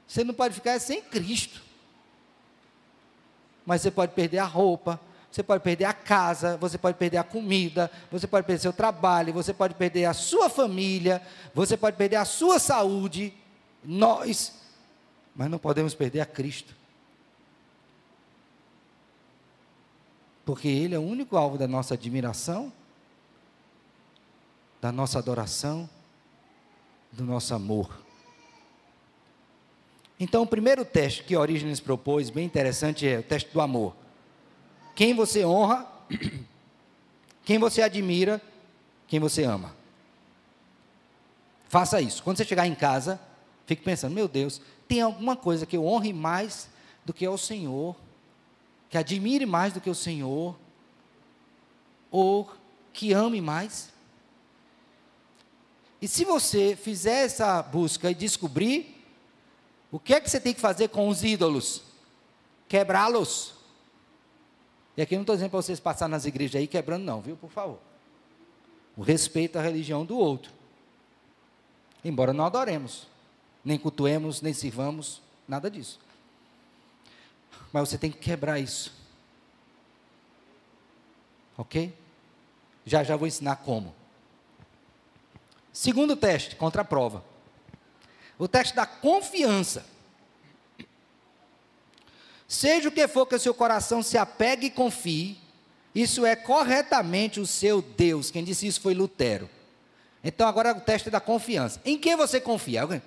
[0.08, 1.62] Você não pode ficar sem Cristo.
[3.66, 5.00] Mas você pode perder a roupa,
[5.32, 9.34] você pode perder a casa, você pode perder a comida, você pode perder seu trabalho,
[9.34, 11.20] você pode perder a sua família,
[11.54, 13.34] você pode perder a sua saúde.
[13.84, 14.54] Nós,
[15.36, 16.76] mas não podemos perder a Cristo.
[20.46, 22.72] Porque Ele é o único alvo da nossa admiração,
[24.80, 25.90] da nossa adoração,
[27.12, 28.06] do nosso amor.
[30.20, 33.96] Então, o primeiro teste que Orígenes propôs, bem interessante, é o teste do amor.
[34.96, 35.86] Quem você honra,
[37.44, 38.42] quem você admira,
[39.08, 39.76] quem você ama.
[41.68, 42.24] Faça isso.
[42.24, 43.20] Quando você chegar em casa,
[43.66, 46.70] fique pensando: meu Deus, tem alguma coisa que eu honre mais
[47.04, 47.96] do que o Senhor,
[48.96, 50.58] que admire mais do que o Senhor,
[52.10, 52.50] ou
[52.94, 53.92] que ame mais?
[56.02, 59.04] E se você fizer essa busca e descobrir,
[59.92, 61.82] o que é que você tem que fazer com os ídolos?
[62.70, 63.56] Quebrá-los.
[64.96, 67.36] E aqui não estou dizendo para vocês passar nas igrejas aí quebrando, não, viu?
[67.36, 67.80] Por favor.
[68.96, 70.54] O respeito à religião do outro.
[72.02, 73.10] Embora não adoremos,
[73.62, 76.00] nem cultuemos, nem sirvamos, nada disso.
[77.76, 78.94] Mas você tem que quebrar isso.
[81.58, 81.94] Ok?
[82.86, 83.94] Já já vou ensinar como.
[85.74, 87.22] Segundo teste, contra a prova.
[88.40, 89.86] O teste da confiança.
[92.48, 95.38] Seja o que for que o seu coração se apegue e confie,
[95.94, 98.32] isso é corretamente o seu Deus.
[98.32, 99.50] Quem disse isso foi Lutero.
[100.24, 101.82] Então agora o teste da confiança.
[101.84, 103.04] Em quem você confia?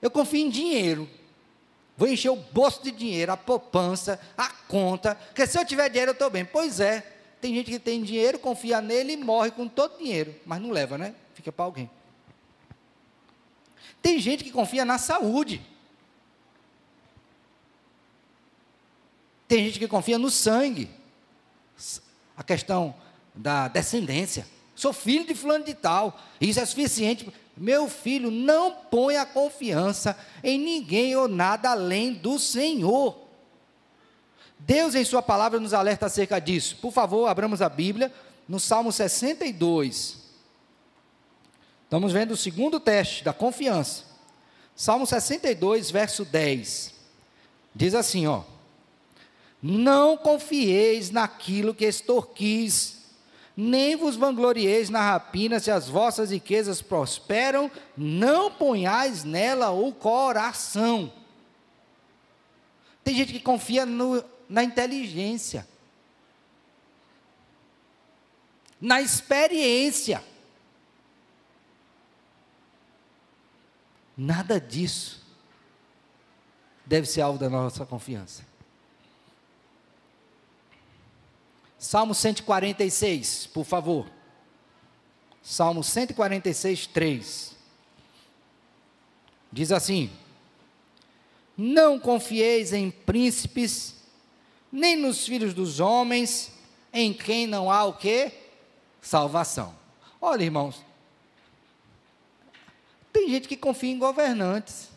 [0.00, 1.06] Eu confio em dinheiro.
[2.00, 6.12] Vou encher o bolso de dinheiro, a poupança, a conta, porque se eu tiver dinheiro
[6.12, 6.46] eu estou bem.
[6.46, 7.06] Pois é,
[7.42, 10.70] tem gente que tem dinheiro, confia nele e morre com todo o dinheiro, mas não
[10.70, 11.14] leva, né?
[11.34, 11.90] Fica para alguém.
[14.00, 15.60] Tem gente que confia na saúde.
[19.46, 20.88] Tem gente que confia no sangue.
[22.34, 22.94] A questão
[23.34, 24.46] da descendência.
[24.74, 26.18] Sou filho de fulano de tal.
[26.40, 27.30] Isso é suficiente.
[27.60, 33.18] Meu filho, não põe a confiança em ninguém ou nada além do Senhor.
[34.58, 36.78] Deus, em Sua palavra, nos alerta acerca disso.
[36.80, 38.10] Por favor, abramos a Bíblia
[38.48, 40.16] no Salmo 62.
[41.84, 44.04] Estamos vendo o segundo teste da confiança.
[44.74, 46.94] Salmo 62, verso 10.
[47.74, 48.42] Diz assim, ó:
[49.62, 52.99] Não confieis naquilo que extorquis,
[53.56, 61.12] nem vos vanglorieis na rapina, se as vossas riquezas prosperam, não ponhais nela o coração.
[63.02, 65.66] Tem gente que confia no, na inteligência,
[68.80, 70.22] na experiência.
[74.16, 75.24] Nada disso
[76.84, 78.49] deve ser alvo da nossa confiança.
[81.80, 84.06] Salmo 146, por favor.
[85.42, 87.56] Salmo 146, 3.
[89.50, 90.10] Diz assim:
[91.56, 93.96] Não confieis em príncipes,
[94.70, 96.52] nem nos filhos dos homens,
[96.92, 98.30] em quem não há o que?
[99.00, 99.74] Salvação.
[100.20, 100.84] Olha, irmãos,
[103.10, 104.90] tem gente que confia em governantes.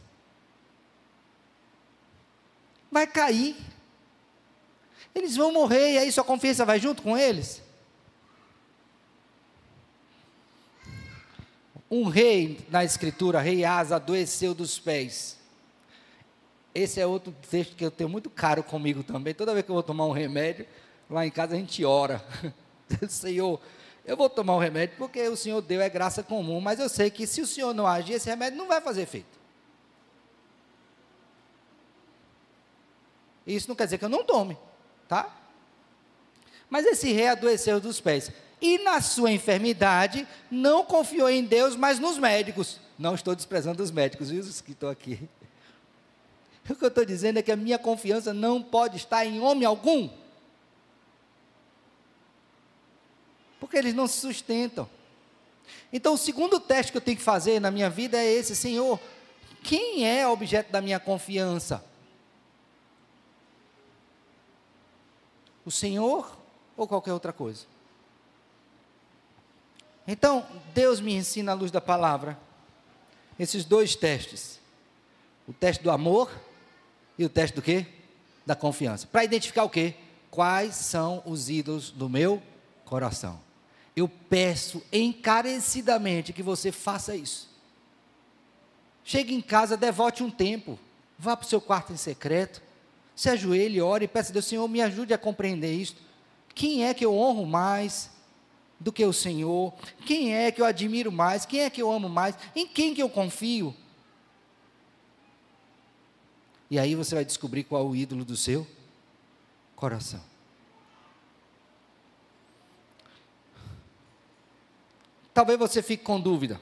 [2.91, 3.56] Vai cair.
[5.15, 7.62] Eles vão morrer e aí sua confiança vai junto com eles.
[11.89, 15.38] Um rei na escritura, rei Asa, adoeceu dos pés.
[16.73, 19.34] Esse é outro texto que eu tenho muito caro comigo também.
[19.34, 20.65] Toda vez que eu vou tomar um remédio,
[21.08, 22.23] lá em casa a gente ora.
[23.08, 23.60] Senhor,
[24.04, 27.12] eu vou tomar um remédio porque o Senhor deu, é graça comum, mas eu sei
[27.12, 29.39] que se o Senhor não agir, esse remédio não vai fazer efeito.
[33.45, 34.58] Isso não quer dizer que eu não tome,
[35.08, 35.30] tá?
[36.70, 38.32] Mas esse rei adoeceu dos pés.
[38.62, 42.80] E na sua enfermidade, não confiou em Deus, mas nos médicos.
[42.98, 45.20] Não estou desprezando os médicos, viu, os que estão aqui.
[46.70, 49.66] O que eu estou dizendo é que a minha confiança não pode estar em homem
[49.66, 50.10] algum.
[53.60, 54.89] Porque eles não se sustentam.
[55.92, 58.98] Então, o segundo teste que eu tenho que fazer na minha vida é esse: Senhor,
[59.62, 61.84] quem é objeto da minha confiança?
[65.65, 66.38] O Senhor
[66.76, 67.65] ou qualquer outra coisa?
[70.08, 72.38] Então, Deus me ensina à luz da palavra
[73.39, 74.60] esses dois testes:
[75.47, 76.30] o teste do amor
[77.17, 77.86] e o teste do quê?
[78.45, 79.08] Da confiança.
[79.08, 79.95] Para identificar o quê?
[80.30, 82.41] Quais são os ídolos do meu
[82.93, 83.39] coração.
[83.95, 87.49] Eu peço encarecidamente que você faça isso.
[89.04, 90.80] Chegue em casa, devote um tempo.
[91.17, 92.62] Vá para o seu quarto em secreto.
[93.15, 96.02] Se ajoelhe, ore e peça a Deus, Senhor, me ajude a compreender isto.
[96.56, 98.10] Quem é que eu honro mais
[98.80, 99.73] do que o Senhor?
[100.06, 101.45] Quem é que eu admiro mais?
[101.45, 102.36] Quem é que eu amo mais?
[102.56, 103.76] Em quem que eu confio?
[106.69, 108.67] E aí você vai descobrir qual é o ídolo do seu
[109.76, 110.21] coração.
[115.34, 116.60] Talvez você fique com dúvida.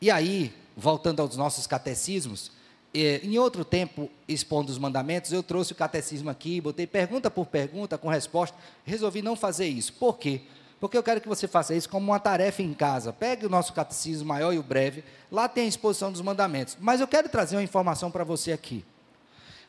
[0.00, 2.50] E aí, voltando aos nossos catecismos,
[2.94, 7.96] em outro tempo, expondo os mandamentos, eu trouxe o catecismo aqui, botei pergunta por pergunta,
[7.96, 8.56] com resposta.
[8.84, 9.92] Resolvi não fazer isso.
[9.94, 10.42] Por quê?
[10.78, 13.12] Porque eu quero que você faça isso como uma tarefa em casa.
[13.12, 16.76] Pegue o nosso catecismo maior e o breve, lá tem a exposição dos mandamentos.
[16.80, 18.84] Mas eu quero trazer uma informação para você aqui.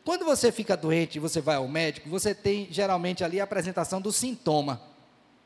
[0.04, 4.02] Quando você fica doente e você vai ao médico, você tem geralmente ali a apresentação
[4.02, 4.82] do sintoma,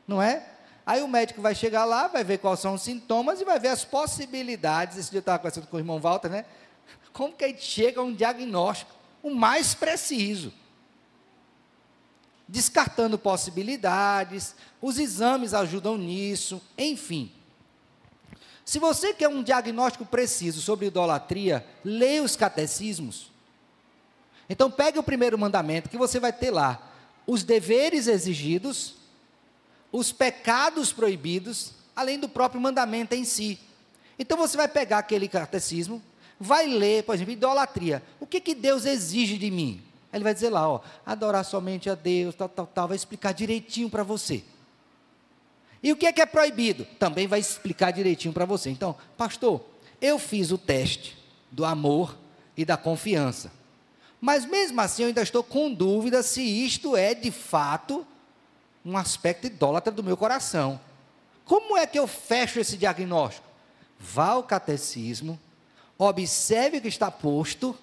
[0.07, 0.43] não é?
[0.85, 3.67] Aí o médico vai chegar lá, vai ver quais são os sintomas e vai ver
[3.67, 4.97] as possibilidades.
[4.97, 6.45] Esse dia eu estava conversando com o irmão Walter, né?
[7.13, 8.91] Como que a gente chega a um diagnóstico
[9.23, 10.54] o mais preciso?
[12.47, 17.32] descartando possibilidades, os exames ajudam nisso, enfim.
[18.63, 23.32] Se você quer um diagnóstico preciso sobre idolatria, leia os catecismos.
[24.50, 26.82] Então, pegue o primeiro mandamento, que você vai ter lá
[27.26, 28.95] os deveres exigidos,
[29.91, 33.60] os pecados proibidos, além do próprio mandamento em si.
[34.17, 36.02] Então, você vai pegar aquele catecismo,
[36.39, 38.04] vai ler, por exemplo, idolatria.
[38.19, 39.82] O que, que Deus exige de mim?
[40.13, 43.89] Ele vai dizer lá, ó, adorar somente a Deus, tal, tal, tal, vai explicar direitinho
[43.89, 44.43] para você.
[45.82, 46.86] E o que é que é proibido?
[46.97, 48.70] Também vai explicar direitinho para você.
[48.70, 49.64] Então, pastor,
[50.01, 51.18] eu fiz o teste
[51.51, 52.18] do amor
[52.55, 53.51] e da confiança.
[54.20, 58.05] Mas mesmo assim eu ainda estou com dúvida se isto é de fato
[58.84, 60.80] um aspecto idólatra do meu coração.
[61.45, 63.47] Como é que eu fecho esse diagnóstico?
[63.99, 65.39] Vá ao catecismo,
[65.98, 67.78] observe o que está posto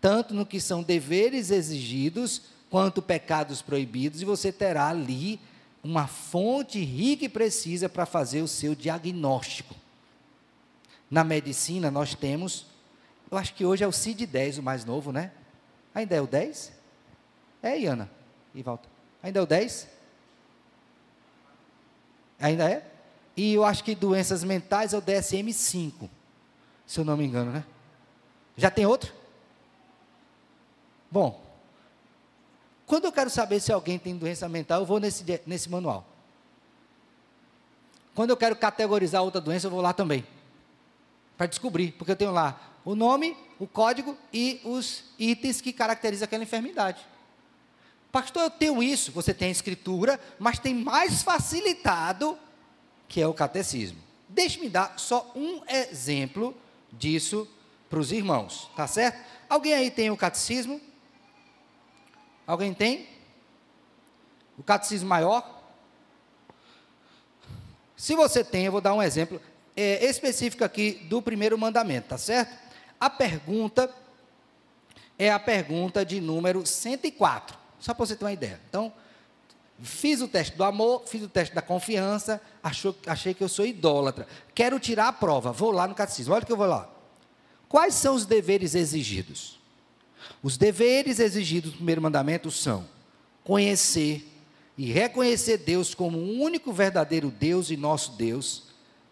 [0.00, 5.40] tanto no que são deveres exigidos, quanto pecados proibidos, e você terá ali
[5.82, 9.74] uma fonte rica e precisa para fazer o seu diagnóstico.
[11.10, 12.66] Na medicina, nós temos,
[13.30, 15.32] eu acho que hoje é o CID-10, o mais novo, né?
[15.94, 16.72] Ainda é o 10?
[17.62, 18.10] É, Iana.
[18.54, 18.88] E volta.
[19.22, 19.88] Ainda é o 10?
[22.38, 22.84] Ainda é?
[23.36, 26.08] E eu acho que doenças mentais é o DSM-5,
[26.86, 27.64] se eu não me engano, né?
[28.56, 29.12] Já tem outro?
[31.10, 31.44] Bom,
[32.86, 36.06] quando eu quero saber se alguém tem doença mental, eu vou nesse, nesse manual.
[38.14, 40.26] Quando eu quero categorizar outra doença, eu vou lá também.
[41.36, 46.24] Para descobrir, porque eu tenho lá o nome, o código e os itens que caracterizam
[46.24, 47.04] aquela enfermidade.
[48.12, 49.12] Pastor, eu tenho isso.
[49.12, 52.38] Você tem a escritura, mas tem mais facilitado,
[53.08, 53.98] que é o catecismo.
[54.28, 56.56] Deixe-me dar só um exemplo
[56.98, 57.48] disso
[57.88, 59.24] para os irmãos, tá certo?
[59.48, 60.80] Alguém aí tem o catecismo?
[62.46, 63.08] Alguém tem?
[64.58, 65.62] O catecismo maior?
[67.96, 69.40] Se você tem, eu vou dar um exemplo
[69.76, 72.56] é, específico aqui do primeiro mandamento, tá certo?
[72.98, 73.92] A pergunta
[75.18, 78.60] é a pergunta de número 104, só para você ter uma ideia.
[78.68, 78.92] Então,
[79.82, 83.66] fiz o teste do amor, fiz o teste da confiança, achou, achei que eu sou
[83.66, 84.26] idólatra.
[84.54, 86.34] Quero tirar a prova, vou lá no catecismo.
[86.34, 86.88] Olha que eu vou lá.
[87.68, 89.58] Quais são os deveres exigidos?
[90.42, 92.86] Os deveres exigidos do primeiro mandamento são
[93.44, 94.26] conhecer
[94.76, 98.64] e reconhecer Deus como o único verdadeiro Deus e nosso Deus,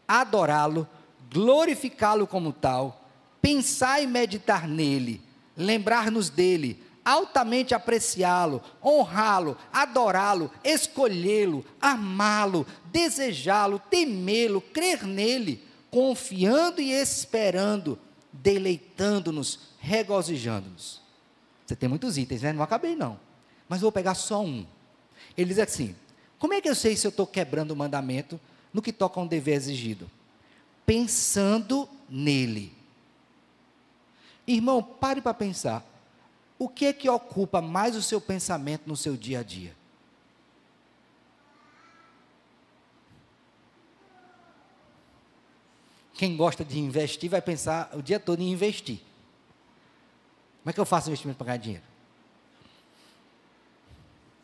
[0.06, 0.86] adorá-lo,
[1.32, 3.08] glorificá-lo como tal,
[3.40, 5.22] pensar e meditar nele,
[5.56, 17.98] lembrar-nos dele, altamente apreciá-lo, honrá-lo, adorá-lo, escolhê-lo, amá-lo, desejá-lo, temê-lo, crer nele, confiando e esperando,
[18.32, 21.02] deleitando-nos, regozijando-nos.
[21.66, 22.52] Você tem muitos itens, né?
[22.52, 23.18] Não acabei não.
[23.68, 24.66] Mas vou pegar só um.
[25.36, 25.94] Ele diz assim:
[26.38, 28.38] como é que eu sei se eu estou quebrando o mandamento
[28.72, 30.10] no que toca a um dever exigido?
[30.84, 32.70] Pensando nele.
[34.46, 35.82] Irmão, pare para pensar.
[36.58, 39.74] O que é que ocupa mais o seu pensamento no seu dia a dia?
[46.14, 49.00] Quem gosta de investir vai pensar o dia todo em investir.
[50.62, 51.84] Como é que eu faço investimento para ganhar dinheiro?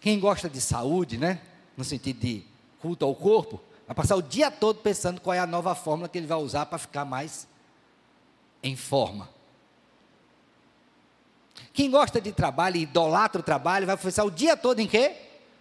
[0.00, 1.40] Quem gosta de saúde, né?
[1.76, 2.44] No sentido de
[2.80, 6.18] culto ao corpo, vai passar o dia todo pensando qual é a nova fórmula que
[6.18, 7.46] ele vai usar para ficar mais
[8.62, 9.28] em forma.
[11.72, 15.14] Quem gosta de trabalho e idolatra o trabalho, vai pensar o dia todo em quê?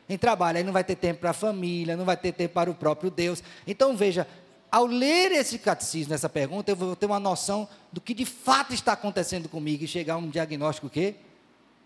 [0.07, 0.57] Em trabalho.
[0.57, 3.11] Aí não vai ter tempo para a família, não vai ter tempo para o próprio
[3.11, 3.43] Deus.
[3.67, 4.27] Então veja,
[4.71, 8.73] ao ler esse catecismo, essa pergunta, eu vou ter uma noção do que de fato
[8.73, 11.15] está acontecendo comigo e chegar a um diagnóstico que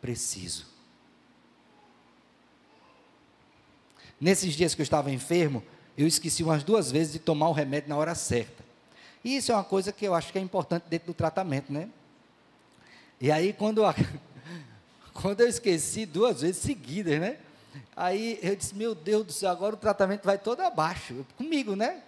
[0.02, 0.66] preciso.
[4.20, 5.64] Nesses dias que eu estava enfermo,
[5.98, 8.64] eu esqueci umas duas vezes de tomar o remédio na hora certa.
[9.24, 11.90] E isso é uma coisa que eu acho que é importante dentro do tratamento, né?
[13.24, 13.86] E aí, quando eu,
[15.16, 17.40] quando eu esqueci duas vezes seguidas, né?
[17.96, 21.26] Aí eu disse, meu Deus do céu, agora o tratamento vai todo abaixo.
[21.38, 22.04] Comigo, né?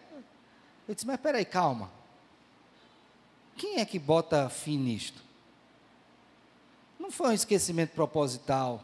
[0.85, 1.89] Eu disse, mas peraí, calma.
[3.55, 5.23] Quem é que bota fim nisto?
[6.99, 8.83] Não foi um esquecimento proposital.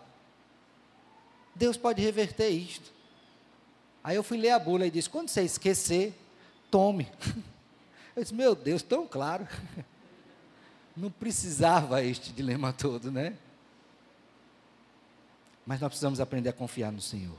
[1.53, 2.93] Deus pode reverter isto.
[4.01, 6.17] Aí eu fui ler a bula e disse: quando você esquecer,
[6.71, 7.11] tome.
[8.15, 9.45] Eu disse: meu Deus, tão claro.
[10.95, 13.37] Não precisava este dilema todo, né?
[15.65, 17.37] Mas nós precisamos aprender a confiar no Senhor,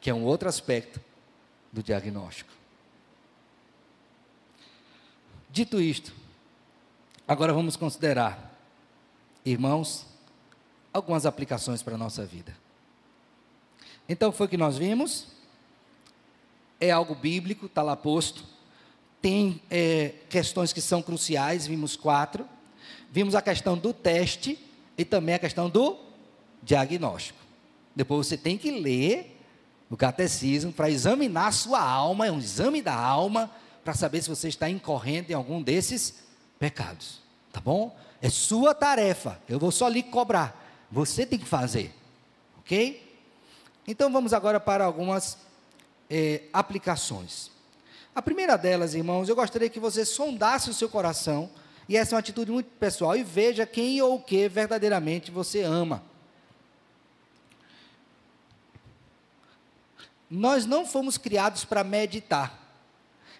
[0.00, 1.00] que é um outro aspecto
[1.72, 2.52] do diagnóstico.
[5.50, 6.12] Dito isto,
[7.26, 8.58] agora vamos considerar,
[9.44, 10.06] irmãos,
[10.92, 12.56] algumas aplicações para a nossa vida.
[14.08, 15.28] Então foi o que nós vimos.
[16.80, 18.44] É algo bíblico, está lá posto.
[19.26, 22.48] Tem é, questões que são cruciais, vimos quatro.
[23.10, 24.56] Vimos a questão do teste
[24.96, 25.98] e também a questão do
[26.62, 27.40] diagnóstico.
[27.92, 29.36] Depois você tem que ler
[29.90, 33.50] o catecismo para examinar a sua alma, é um exame da alma,
[33.84, 36.22] para saber se você está incorrendo em algum desses
[36.56, 37.20] pecados.
[37.52, 37.98] Tá bom?
[38.22, 39.42] É sua tarefa.
[39.48, 40.86] Eu vou só lhe cobrar.
[40.88, 41.92] Você tem que fazer.
[42.60, 43.18] Ok?
[43.88, 45.36] Então vamos agora para algumas
[46.08, 47.55] é, aplicações.
[48.16, 51.50] A primeira delas, irmãos, eu gostaria que você sondasse o seu coração,
[51.86, 55.60] e essa é uma atitude muito pessoal, e veja quem ou o que verdadeiramente você
[55.60, 56.02] ama.
[60.30, 62.58] Nós não fomos criados para meditar.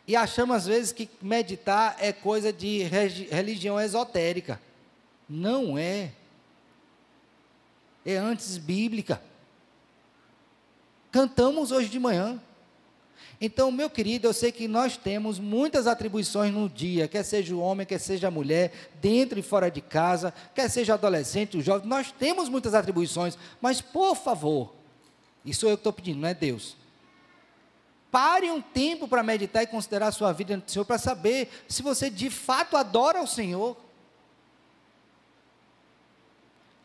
[0.06, 4.60] E achamos às vezes que meditar é coisa de religião esotérica.
[5.26, 6.12] Não é.
[8.04, 9.22] É antes bíblica.
[11.10, 12.38] Cantamos hoje de manhã.
[13.40, 17.60] Então, meu querido, eu sei que nós temos muitas atribuições no dia, quer seja o
[17.60, 21.86] homem, quer seja a mulher, dentro e fora de casa, quer seja adolescente, o jovem,
[21.86, 24.74] nós temos muitas atribuições, mas por favor,
[25.44, 26.76] isso eu que estou pedindo, não é Deus.
[28.10, 31.82] Pare um tempo para meditar e considerar a sua vida no Senhor, para saber se
[31.82, 33.76] você de fato adora o Senhor.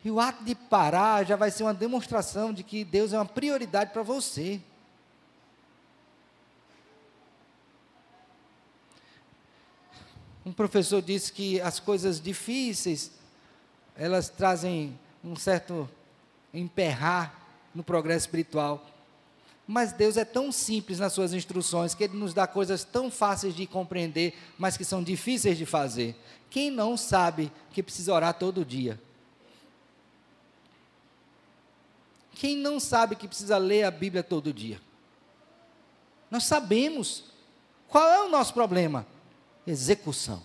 [0.04, 3.24] E o ato de parar já vai ser uma demonstração de que Deus é uma
[3.24, 4.60] prioridade para você.
[10.44, 13.12] Um professor disse que as coisas difíceis,
[13.96, 15.88] elas trazem um certo
[16.52, 17.42] emperrar
[17.74, 18.84] no progresso espiritual.
[19.66, 23.54] Mas Deus é tão simples nas suas instruções que Ele nos dá coisas tão fáceis
[23.54, 26.16] de compreender, mas que são difíceis de fazer.
[26.50, 29.00] Quem não sabe que precisa orar todo dia?
[32.34, 34.80] Quem não sabe que precisa ler a Bíblia todo dia?
[36.30, 37.24] Nós sabemos.
[37.88, 39.06] Qual é o nosso problema?
[39.66, 40.42] Execução.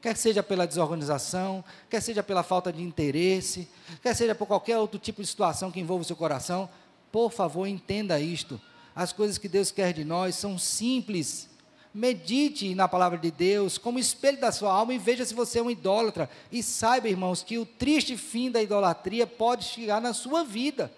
[0.00, 3.68] Quer seja pela desorganização, quer seja pela falta de interesse,
[4.00, 6.70] quer seja por qualquer outro tipo de situação que envolva o seu coração,
[7.10, 8.60] por favor, entenda isto.
[8.94, 11.48] As coisas que Deus quer de nós são simples.
[11.92, 15.62] Medite na palavra de Deus como espelho da sua alma e veja se você é
[15.62, 16.30] um idólatra.
[16.52, 20.92] E saiba, irmãos, que o triste fim da idolatria pode chegar na sua vida,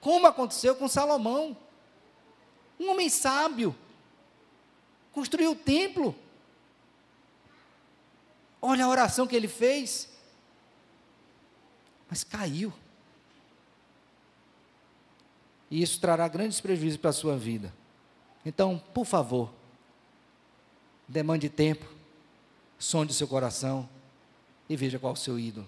[0.00, 1.56] como aconteceu com Salomão.
[2.78, 3.74] Um homem sábio
[5.14, 6.14] construiu o templo.
[8.60, 10.08] Olha a oração que ele fez,
[12.10, 12.72] mas caiu.
[15.70, 17.72] E isso trará grandes prejuízos para a sua vida.
[18.44, 19.52] Então, por favor,
[21.06, 21.86] demande tempo,
[22.78, 23.88] sonde seu coração
[24.68, 25.66] e veja qual é o seu ídolo.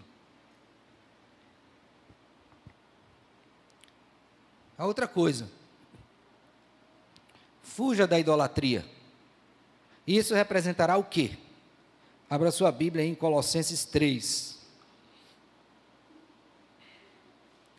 [4.76, 5.50] A outra coisa,
[7.62, 8.95] fuja da idolatria.
[10.06, 11.36] Isso representará o quê?
[12.30, 14.56] Abra sua Bíblia em Colossenses 3.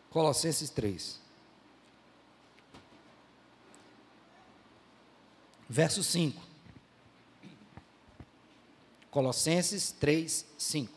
[0.09, 1.21] Colossenses 3.
[5.69, 6.41] Verso 5.
[9.09, 10.93] Colossenses 3, 5.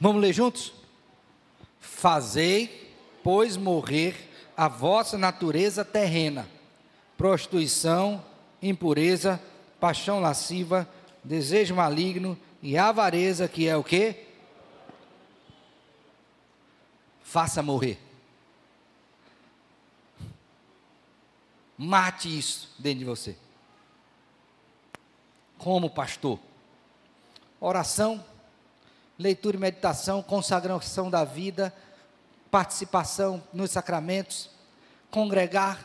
[0.00, 0.74] Vamos ler juntos?
[1.80, 6.48] Fazei, pois, morrer a vossa natureza terrena,
[7.16, 8.24] prostituição,
[8.62, 9.40] impureza,
[9.78, 10.88] paixão lasciva,
[11.22, 14.24] desejo maligno e avareza, que é o que?
[17.22, 18.00] Faça morrer.
[21.76, 23.36] Mate isso dentro de você.
[25.58, 26.38] Como pastor.
[27.60, 28.24] Oração,
[29.18, 31.74] leitura e meditação, consagração da vida,
[32.50, 34.50] participação nos sacramentos,
[35.10, 35.84] congregar,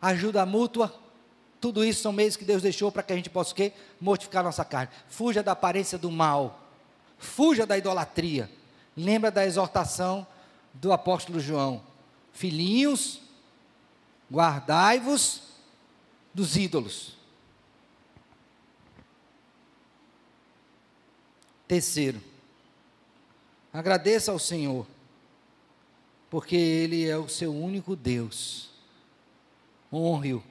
[0.00, 0.94] ajuda mútua,
[1.60, 3.72] tudo isso são meios que Deus deixou para que a gente possa o quê?
[4.00, 4.92] Mortificar nossa carne.
[5.08, 6.60] Fuja da aparência do mal.
[7.18, 8.50] Fuja da idolatria.
[8.96, 10.26] Lembra da exortação
[10.74, 11.82] do apóstolo João.
[12.32, 13.20] Filhinhos,
[14.30, 15.42] guardai-vos
[16.32, 17.16] dos ídolos.
[21.66, 22.22] Terceiro,
[23.72, 24.86] agradeça ao Senhor,
[26.36, 28.68] porque Ele é o seu único Deus.
[29.90, 30.44] Honre-o,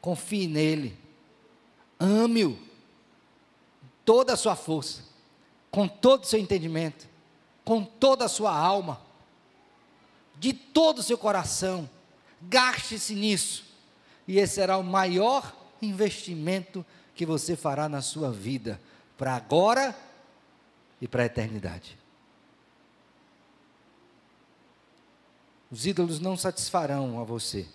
[0.00, 0.98] confie nele,
[2.00, 2.58] ame-o,
[4.04, 5.04] toda a sua força,
[5.70, 7.08] com todo o seu entendimento,
[7.64, 9.00] com toda a sua alma,
[10.36, 11.88] de todo o seu coração
[12.42, 13.64] Gaste-se nisso.
[14.26, 16.84] E esse será o maior investimento
[17.14, 18.80] que você fará na sua vida,
[19.16, 19.96] para agora
[21.00, 21.99] e para a eternidade.
[25.70, 27.66] Os ídolos não satisfarão a você.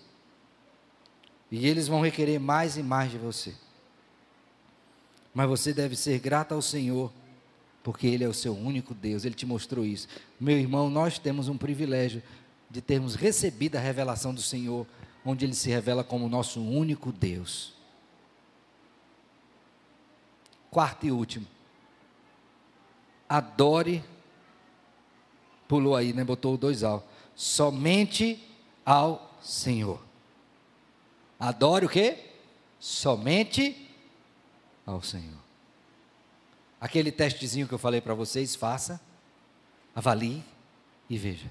[1.50, 3.54] E eles vão requerer mais e mais de você.
[5.32, 7.12] Mas você deve ser grato ao Senhor,
[7.82, 10.08] porque Ele é o seu único Deus, Ele te mostrou isso.
[10.40, 12.22] Meu irmão, nós temos um privilégio
[12.70, 14.86] de termos recebido a revelação do Senhor,
[15.24, 17.74] onde Ele se revela como nosso único Deus.
[20.70, 21.46] Quarto e último.
[23.28, 24.04] Adore,
[25.66, 26.24] pulou aí, né?
[26.24, 27.06] Botou dois al.
[27.36, 28.42] Somente
[28.84, 30.02] ao Senhor.
[31.38, 32.30] Adore o quê?
[32.80, 33.88] Somente
[34.86, 35.36] ao Senhor.
[36.80, 39.00] Aquele testezinho que eu falei para vocês, faça,
[39.94, 40.42] avalie
[41.08, 41.50] e veja.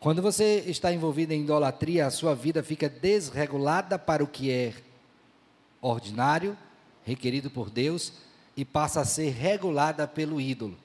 [0.00, 4.74] Quando você está envolvido em idolatria, a sua vida fica desregulada para o que é
[5.80, 6.56] ordinário,
[7.04, 8.14] requerido por Deus,
[8.56, 10.76] e passa a ser regulada pelo ídolo.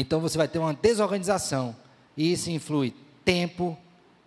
[0.00, 1.74] Então você vai ter uma desorganização.
[2.16, 2.94] E isso influi
[3.24, 3.76] tempo,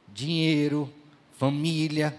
[0.10, 0.92] dinheiro,
[1.38, 2.14] família.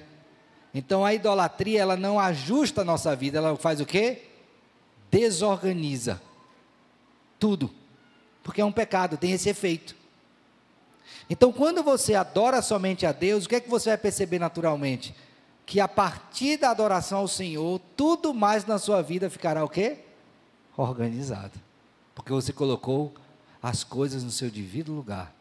[0.73, 4.23] Então a idolatria, ela não ajusta a nossa vida, ela faz o quê?
[5.11, 6.19] Desorganiza
[7.39, 7.71] tudo.
[8.43, 9.95] Porque é um pecado, tem esse efeito.
[11.29, 15.15] Então, quando você adora somente a Deus, o que é que você vai perceber naturalmente?
[15.67, 19.99] Que a partir da adoração ao Senhor, tudo mais na sua vida ficará o quê?
[20.75, 21.61] Organizado.
[22.15, 23.13] Porque você colocou
[23.63, 25.35] as coisas no seu devido lugar.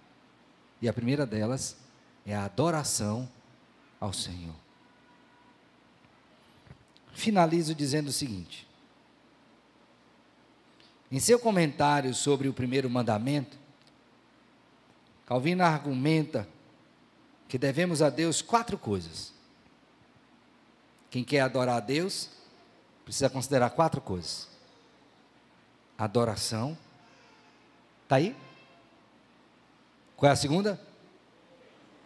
[0.82, 1.76] E a primeira delas
[2.26, 3.28] é a adoração
[4.00, 4.56] ao Senhor.
[7.14, 8.68] Finalizo dizendo o seguinte:
[11.12, 13.60] em seu comentário sobre o primeiro mandamento,
[15.26, 16.48] Calvino argumenta
[17.48, 19.34] que devemos a Deus quatro coisas.
[21.10, 22.30] Quem quer adorar a Deus
[23.04, 24.48] precisa considerar quatro coisas:
[25.98, 26.78] adoração,
[28.12, 28.36] Está aí?
[30.18, 30.86] Qual é a segunda?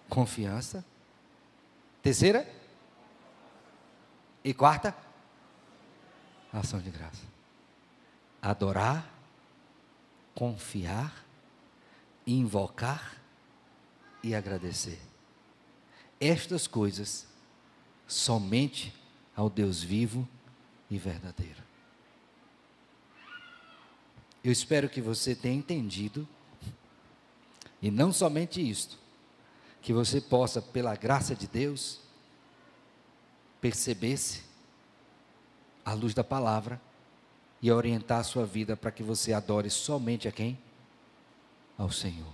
[0.08, 0.86] Confiança.
[2.04, 2.48] Terceira?
[4.44, 4.96] E quarta?
[6.54, 7.24] Ação de graça.
[8.40, 9.12] Adorar,
[10.36, 11.26] confiar,
[12.28, 13.18] invocar
[14.22, 15.02] e agradecer.
[16.20, 17.26] Estas coisas
[18.06, 18.94] somente
[19.36, 20.30] ao Deus vivo
[20.88, 21.65] e verdadeiro.
[24.46, 26.28] Eu espero que você tenha entendido,
[27.82, 28.96] e não somente isto,
[29.82, 32.00] que você possa, pela graça de Deus,
[33.60, 34.44] perceber-se
[35.84, 36.80] à luz da palavra
[37.60, 40.60] e orientar a sua vida para que você adore somente a quem?
[41.76, 42.32] Ao Senhor.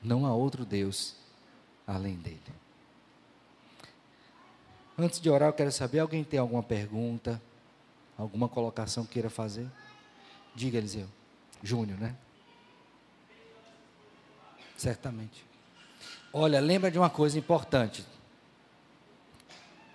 [0.00, 1.16] Não há outro Deus
[1.84, 2.40] além dele.
[4.96, 7.42] Antes de orar, eu quero saber: alguém tem alguma pergunta,
[8.16, 9.68] alguma colocação que queira fazer?
[10.54, 11.08] Diga, Eliseu.
[11.62, 12.14] Júnior, né?
[14.76, 15.44] Certamente.
[16.32, 18.04] Olha, lembra de uma coisa importante.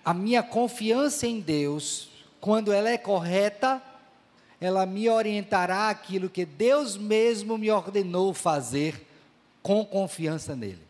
[0.04, 3.82] A minha confiança em Deus, quando ela é correta,
[4.60, 9.06] ela me orientará aquilo que Deus mesmo me ordenou fazer
[9.62, 10.82] com confiança nele.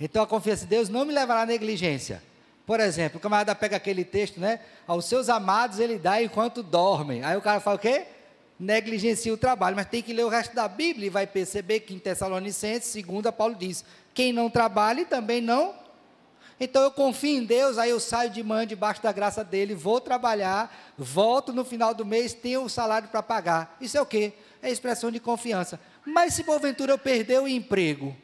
[0.00, 2.22] Então a confiança em Deus não me levará à negligência.
[2.66, 4.60] Por exemplo, o camarada pega aquele texto, né?
[4.86, 7.22] Aos seus amados ele dá enquanto dormem.
[7.22, 8.06] Aí o cara fala o quê?
[8.58, 11.92] Negligencia o trabalho, mas tem que ler o resto da Bíblia e vai perceber que
[11.92, 13.84] em Tessalonicenses, segunda Paulo diz:
[14.14, 15.74] quem não trabalha também não.
[16.58, 20.00] Então eu confio em Deus, aí eu saio de manhã debaixo da graça dele, vou
[20.00, 23.76] trabalhar, volto no final do mês, tenho o salário para pagar.
[23.80, 24.32] Isso é o quê?
[24.62, 25.80] É expressão de confiança.
[26.06, 28.16] Mas se porventura eu perder o emprego,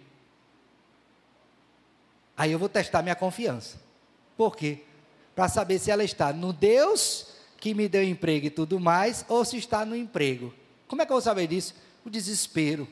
[2.37, 3.90] aí eu vou testar minha confiança.
[4.41, 4.79] Por quê?
[5.35, 7.27] Para saber se ela está no Deus
[7.59, 10.55] que me deu emprego e tudo mais, ou se está no emprego.
[10.89, 11.75] Como é que eu vou saber disso?
[12.07, 12.89] O desespero,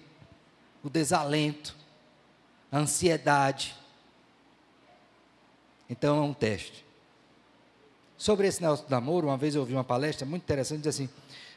[0.85, 1.75] o desalento,
[2.71, 3.75] a ansiedade.
[5.89, 6.85] Então é um teste.
[8.19, 11.09] Sobre esse namoro, uma vez eu ouvi uma palestra muito interessante, diz assim,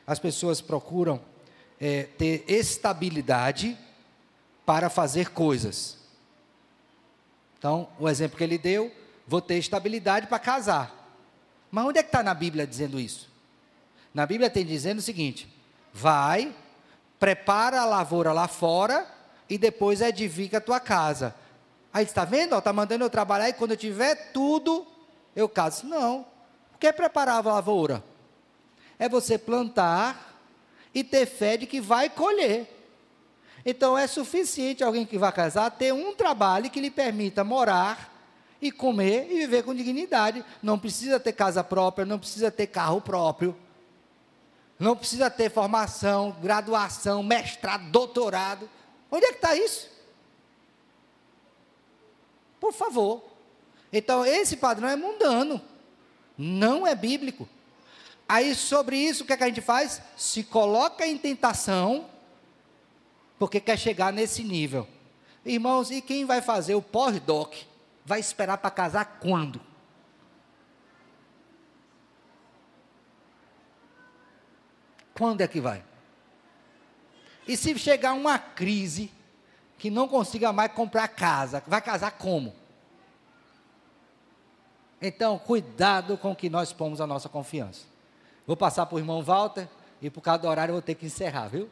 [0.08, 1.20] as pessoas procuram
[1.82, 3.78] é, ter estabilidade
[4.66, 5.98] para fazer coisas.
[7.60, 11.02] Então, o exemplo que ele deu, vou ter estabilidade para casar.
[11.70, 13.30] Mas onde é que está na Bíblia dizendo isso?
[14.14, 15.48] Na Bíblia tem dizendo o seguinte:
[15.94, 16.54] vai,
[17.20, 19.08] prepara a lavoura lá fora
[19.50, 21.36] e depois edifica a tua casa.
[21.94, 22.58] Aí está vendo?
[22.58, 24.86] Está mandando eu trabalhar e quando eu tiver tudo,
[25.36, 25.86] eu caso.
[25.86, 26.26] Não.
[26.74, 28.04] O que é preparar a lavoura?
[28.98, 30.40] É você plantar
[30.94, 32.68] e ter fé de que vai colher.
[33.66, 38.11] Então é suficiente alguém que vai casar ter um trabalho que lhe permita morar
[38.62, 40.46] e comer e viver com dignidade.
[40.62, 43.56] Não precisa ter casa própria, não precisa ter carro próprio,
[44.78, 48.70] não precisa ter formação, graduação, mestrado, doutorado.
[49.10, 49.90] Onde é que está isso?
[52.60, 53.24] Por favor.
[53.92, 55.60] Então, esse padrão é mundano,
[56.38, 57.48] não é bíblico.
[58.28, 60.02] Aí, sobre isso, o que, é que a gente faz?
[60.16, 62.10] Se coloca em tentação,
[63.38, 64.88] porque quer chegar nesse nível.
[65.44, 67.54] Irmãos, e quem vai fazer o pós-doc?
[68.12, 69.62] Vai esperar para casar quando?
[75.14, 75.82] Quando é que vai?
[77.48, 79.10] E se chegar uma crise
[79.78, 82.54] que não consiga mais comprar casa, vai casar como?
[85.02, 87.86] Então, cuidado com que nós pomos a nossa confiança.
[88.46, 89.70] Vou passar para o irmão Walter
[90.02, 91.70] e por causa do horário eu vou ter que encerrar, viu?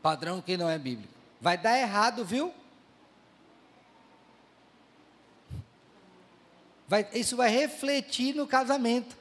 [0.00, 1.15] Padrão que não é bíblico.
[1.40, 2.52] Vai dar errado, viu?
[6.88, 9.16] Vai, isso vai refletir no casamento.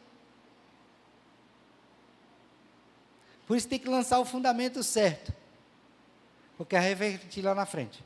[3.48, 5.34] Por isso tem que lançar o fundamento certo.
[6.58, 8.04] Porque a refletir lá na frente.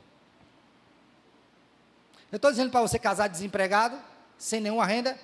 [2.32, 3.98] Eu estou dizendo para você casar desempregado,
[4.38, 5.18] sem nenhuma renda?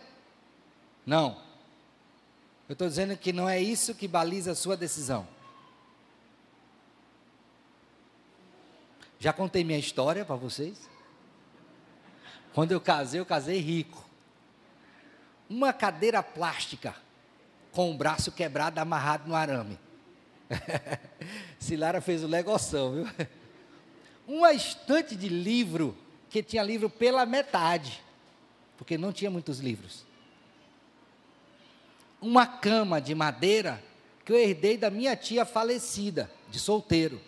[1.04, 1.40] Não.
[2.68, 5.26] Eu estou dizendo que não é isso que baliza a sua decisão.
[9.26, 10.88] Já contei minha história para vocês?
[12.54, 14.08] Quando eu casei, eu casei rico.
[15.50, 16.94] Uma cadeira plástica
[17.72, 19.76] com o braço quebrado amarrado no arame.
[21.58, 23.26] Silara fez o negoção, viu?
[24.28, 25.98] Uma estante de livro,
[26.30, 28.00] que tinha livro pela metade,
[28.78, 30.06] porque não tinha muitos livros
[32.20, 33.82] uma cama de madeira
[34.24, 37.20] que eu herdei da minha tia falecida, de solteiro.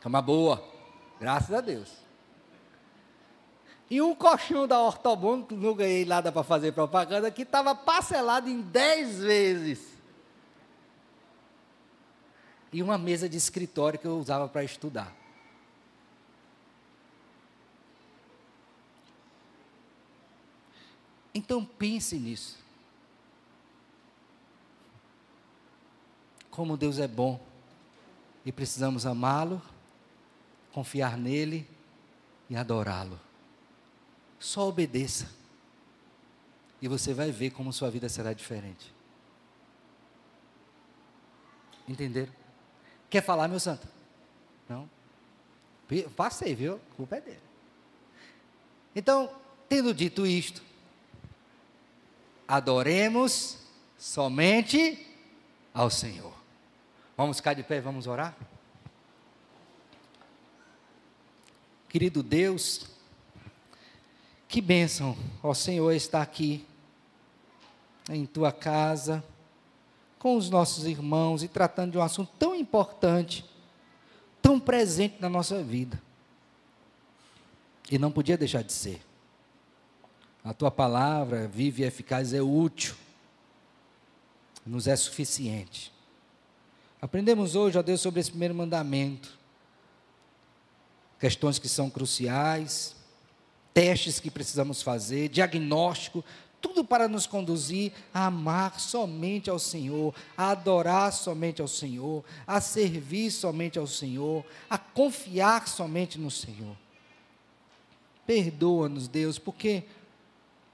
[0.00, 0.62] Cama boa,
[1.20, 1.90] graças a Deus.
[3.90, 8.48] E um colchão da Ortobon, que não ganhei nada para fazer propaganda, que estava parcelado
[8.48, 9.98] em 10 vezes.
[12.72, 15.14] E uma mesa de escritório que eu usava para estudar.
[21.34, 22.58] Então pense nisso.
[26.58, 27.38] como Deus é bom
[28.44, 29.62] e precisamos amá-lo,
[30.72, 31.68] confiar nele
[32.48, 33.18] e adorá-lo.
[34.38, 35.28] Só obedeça
[36.80, 38.94] e você vai ver como sua vida será diferente.
[41.88, 42.32] Entenderam?
[43.10, 43.88] Quer falar, meu santo?
[44.68, 44.88] Não?
[46.14, 46.74] Passei, viu?
[46.74, 47.40] A culpa é dele.
[48.94, 49.34] Então,
[49.68, 50.62] tendo dito isto,
[52.46, 53.58] adoremos
[53.96, 55.06] somente
[55.72, 56.34] ao Senhor.
[57.16, 58.36] Vamos ficar de pé e vamos orar?
[61.88, 62.86] Querido Deus,
[64.46, 66.66] que bênção, ó Senhor, estar aqui
[68.10, 69.24] em tua casa,
[70.18, 73.44] com os nossos irmãos e tratando de um assunto tão importante,
[74.42, 76.00] tão presente na nossa vida.
[77.90, 79.00] E não podia deixar de ser.
[80.44, 82.94] A tua palavra, vive e eficaz, é útil,
[84.66, 85.92] nos é suficiente.
[87.00, 89.37] Aprendemos hoje, ó Deus, sobre esse primeiro mandamento.
[91.18, 92.94] Questões que são cruciais,
[93.74, 96.24] testes que precisamos fazer, diagnóstico,
[96.60, 102.60] tudo para nos conduzir a amar somente ao Senhor, a adorar somente ao Senhor, a
[102.60, 106.76] servir somente ao Senhor, a confiar somente no Senhor.
[108.26, 109.84] Perdoa-nos, Deus, porque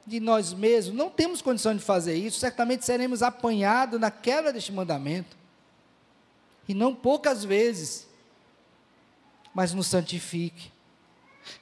[0.06, 4.72] de nós mesmos não temos condição de fazer isso, certamente seremos apanhados na quebra deste
[4.72, 5.36] mandamento
[6.68, 8.06] e não poucas vezes,
[9.54, 10.72] mas nos santifique.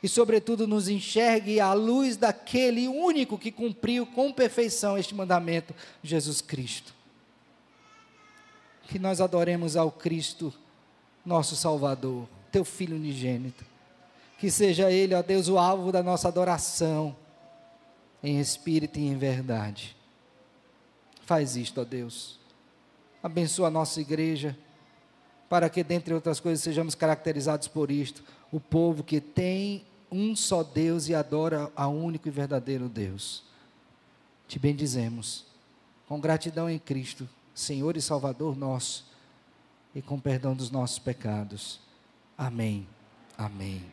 [0.03, 6.41] E, sobretudo, nos enxergue à luz daquele único que cumpriu com perfeição este mandamento, Jesus
[6.41, 6.95] Cristo.
[8.85, 10.53] Que nós adoremos ao Cristo,
[11.25, 13.65] nosso Salvador, teu Filho unigênito.
[14.39, 17.15] Que seja Ele, ó Deus, o alvo da nossa adoração,
[18.23, 19.97] em espírito e em verdade.
[21.23, 22.39] Faz isto, ó Deus.
[23.23, 24.57] Abençoa a nossa igreja
[25.53, 30.63] para que, dentre outras coisas, sejamos caracterizados por isto: o povo que tem um só
[30.63, 33.45] Deus e adora a único e verdadeiro Deus.
[34.49, 35.45] Te bendizemos,
[36.09, 39.05] com gratidão em Cristo, Senhor e Salvador nosso,
[39.95, 41.81] e com perdão dos nossos pecados.
[42.39, 42.89] Amém.
[43.37, 43.85] Amém.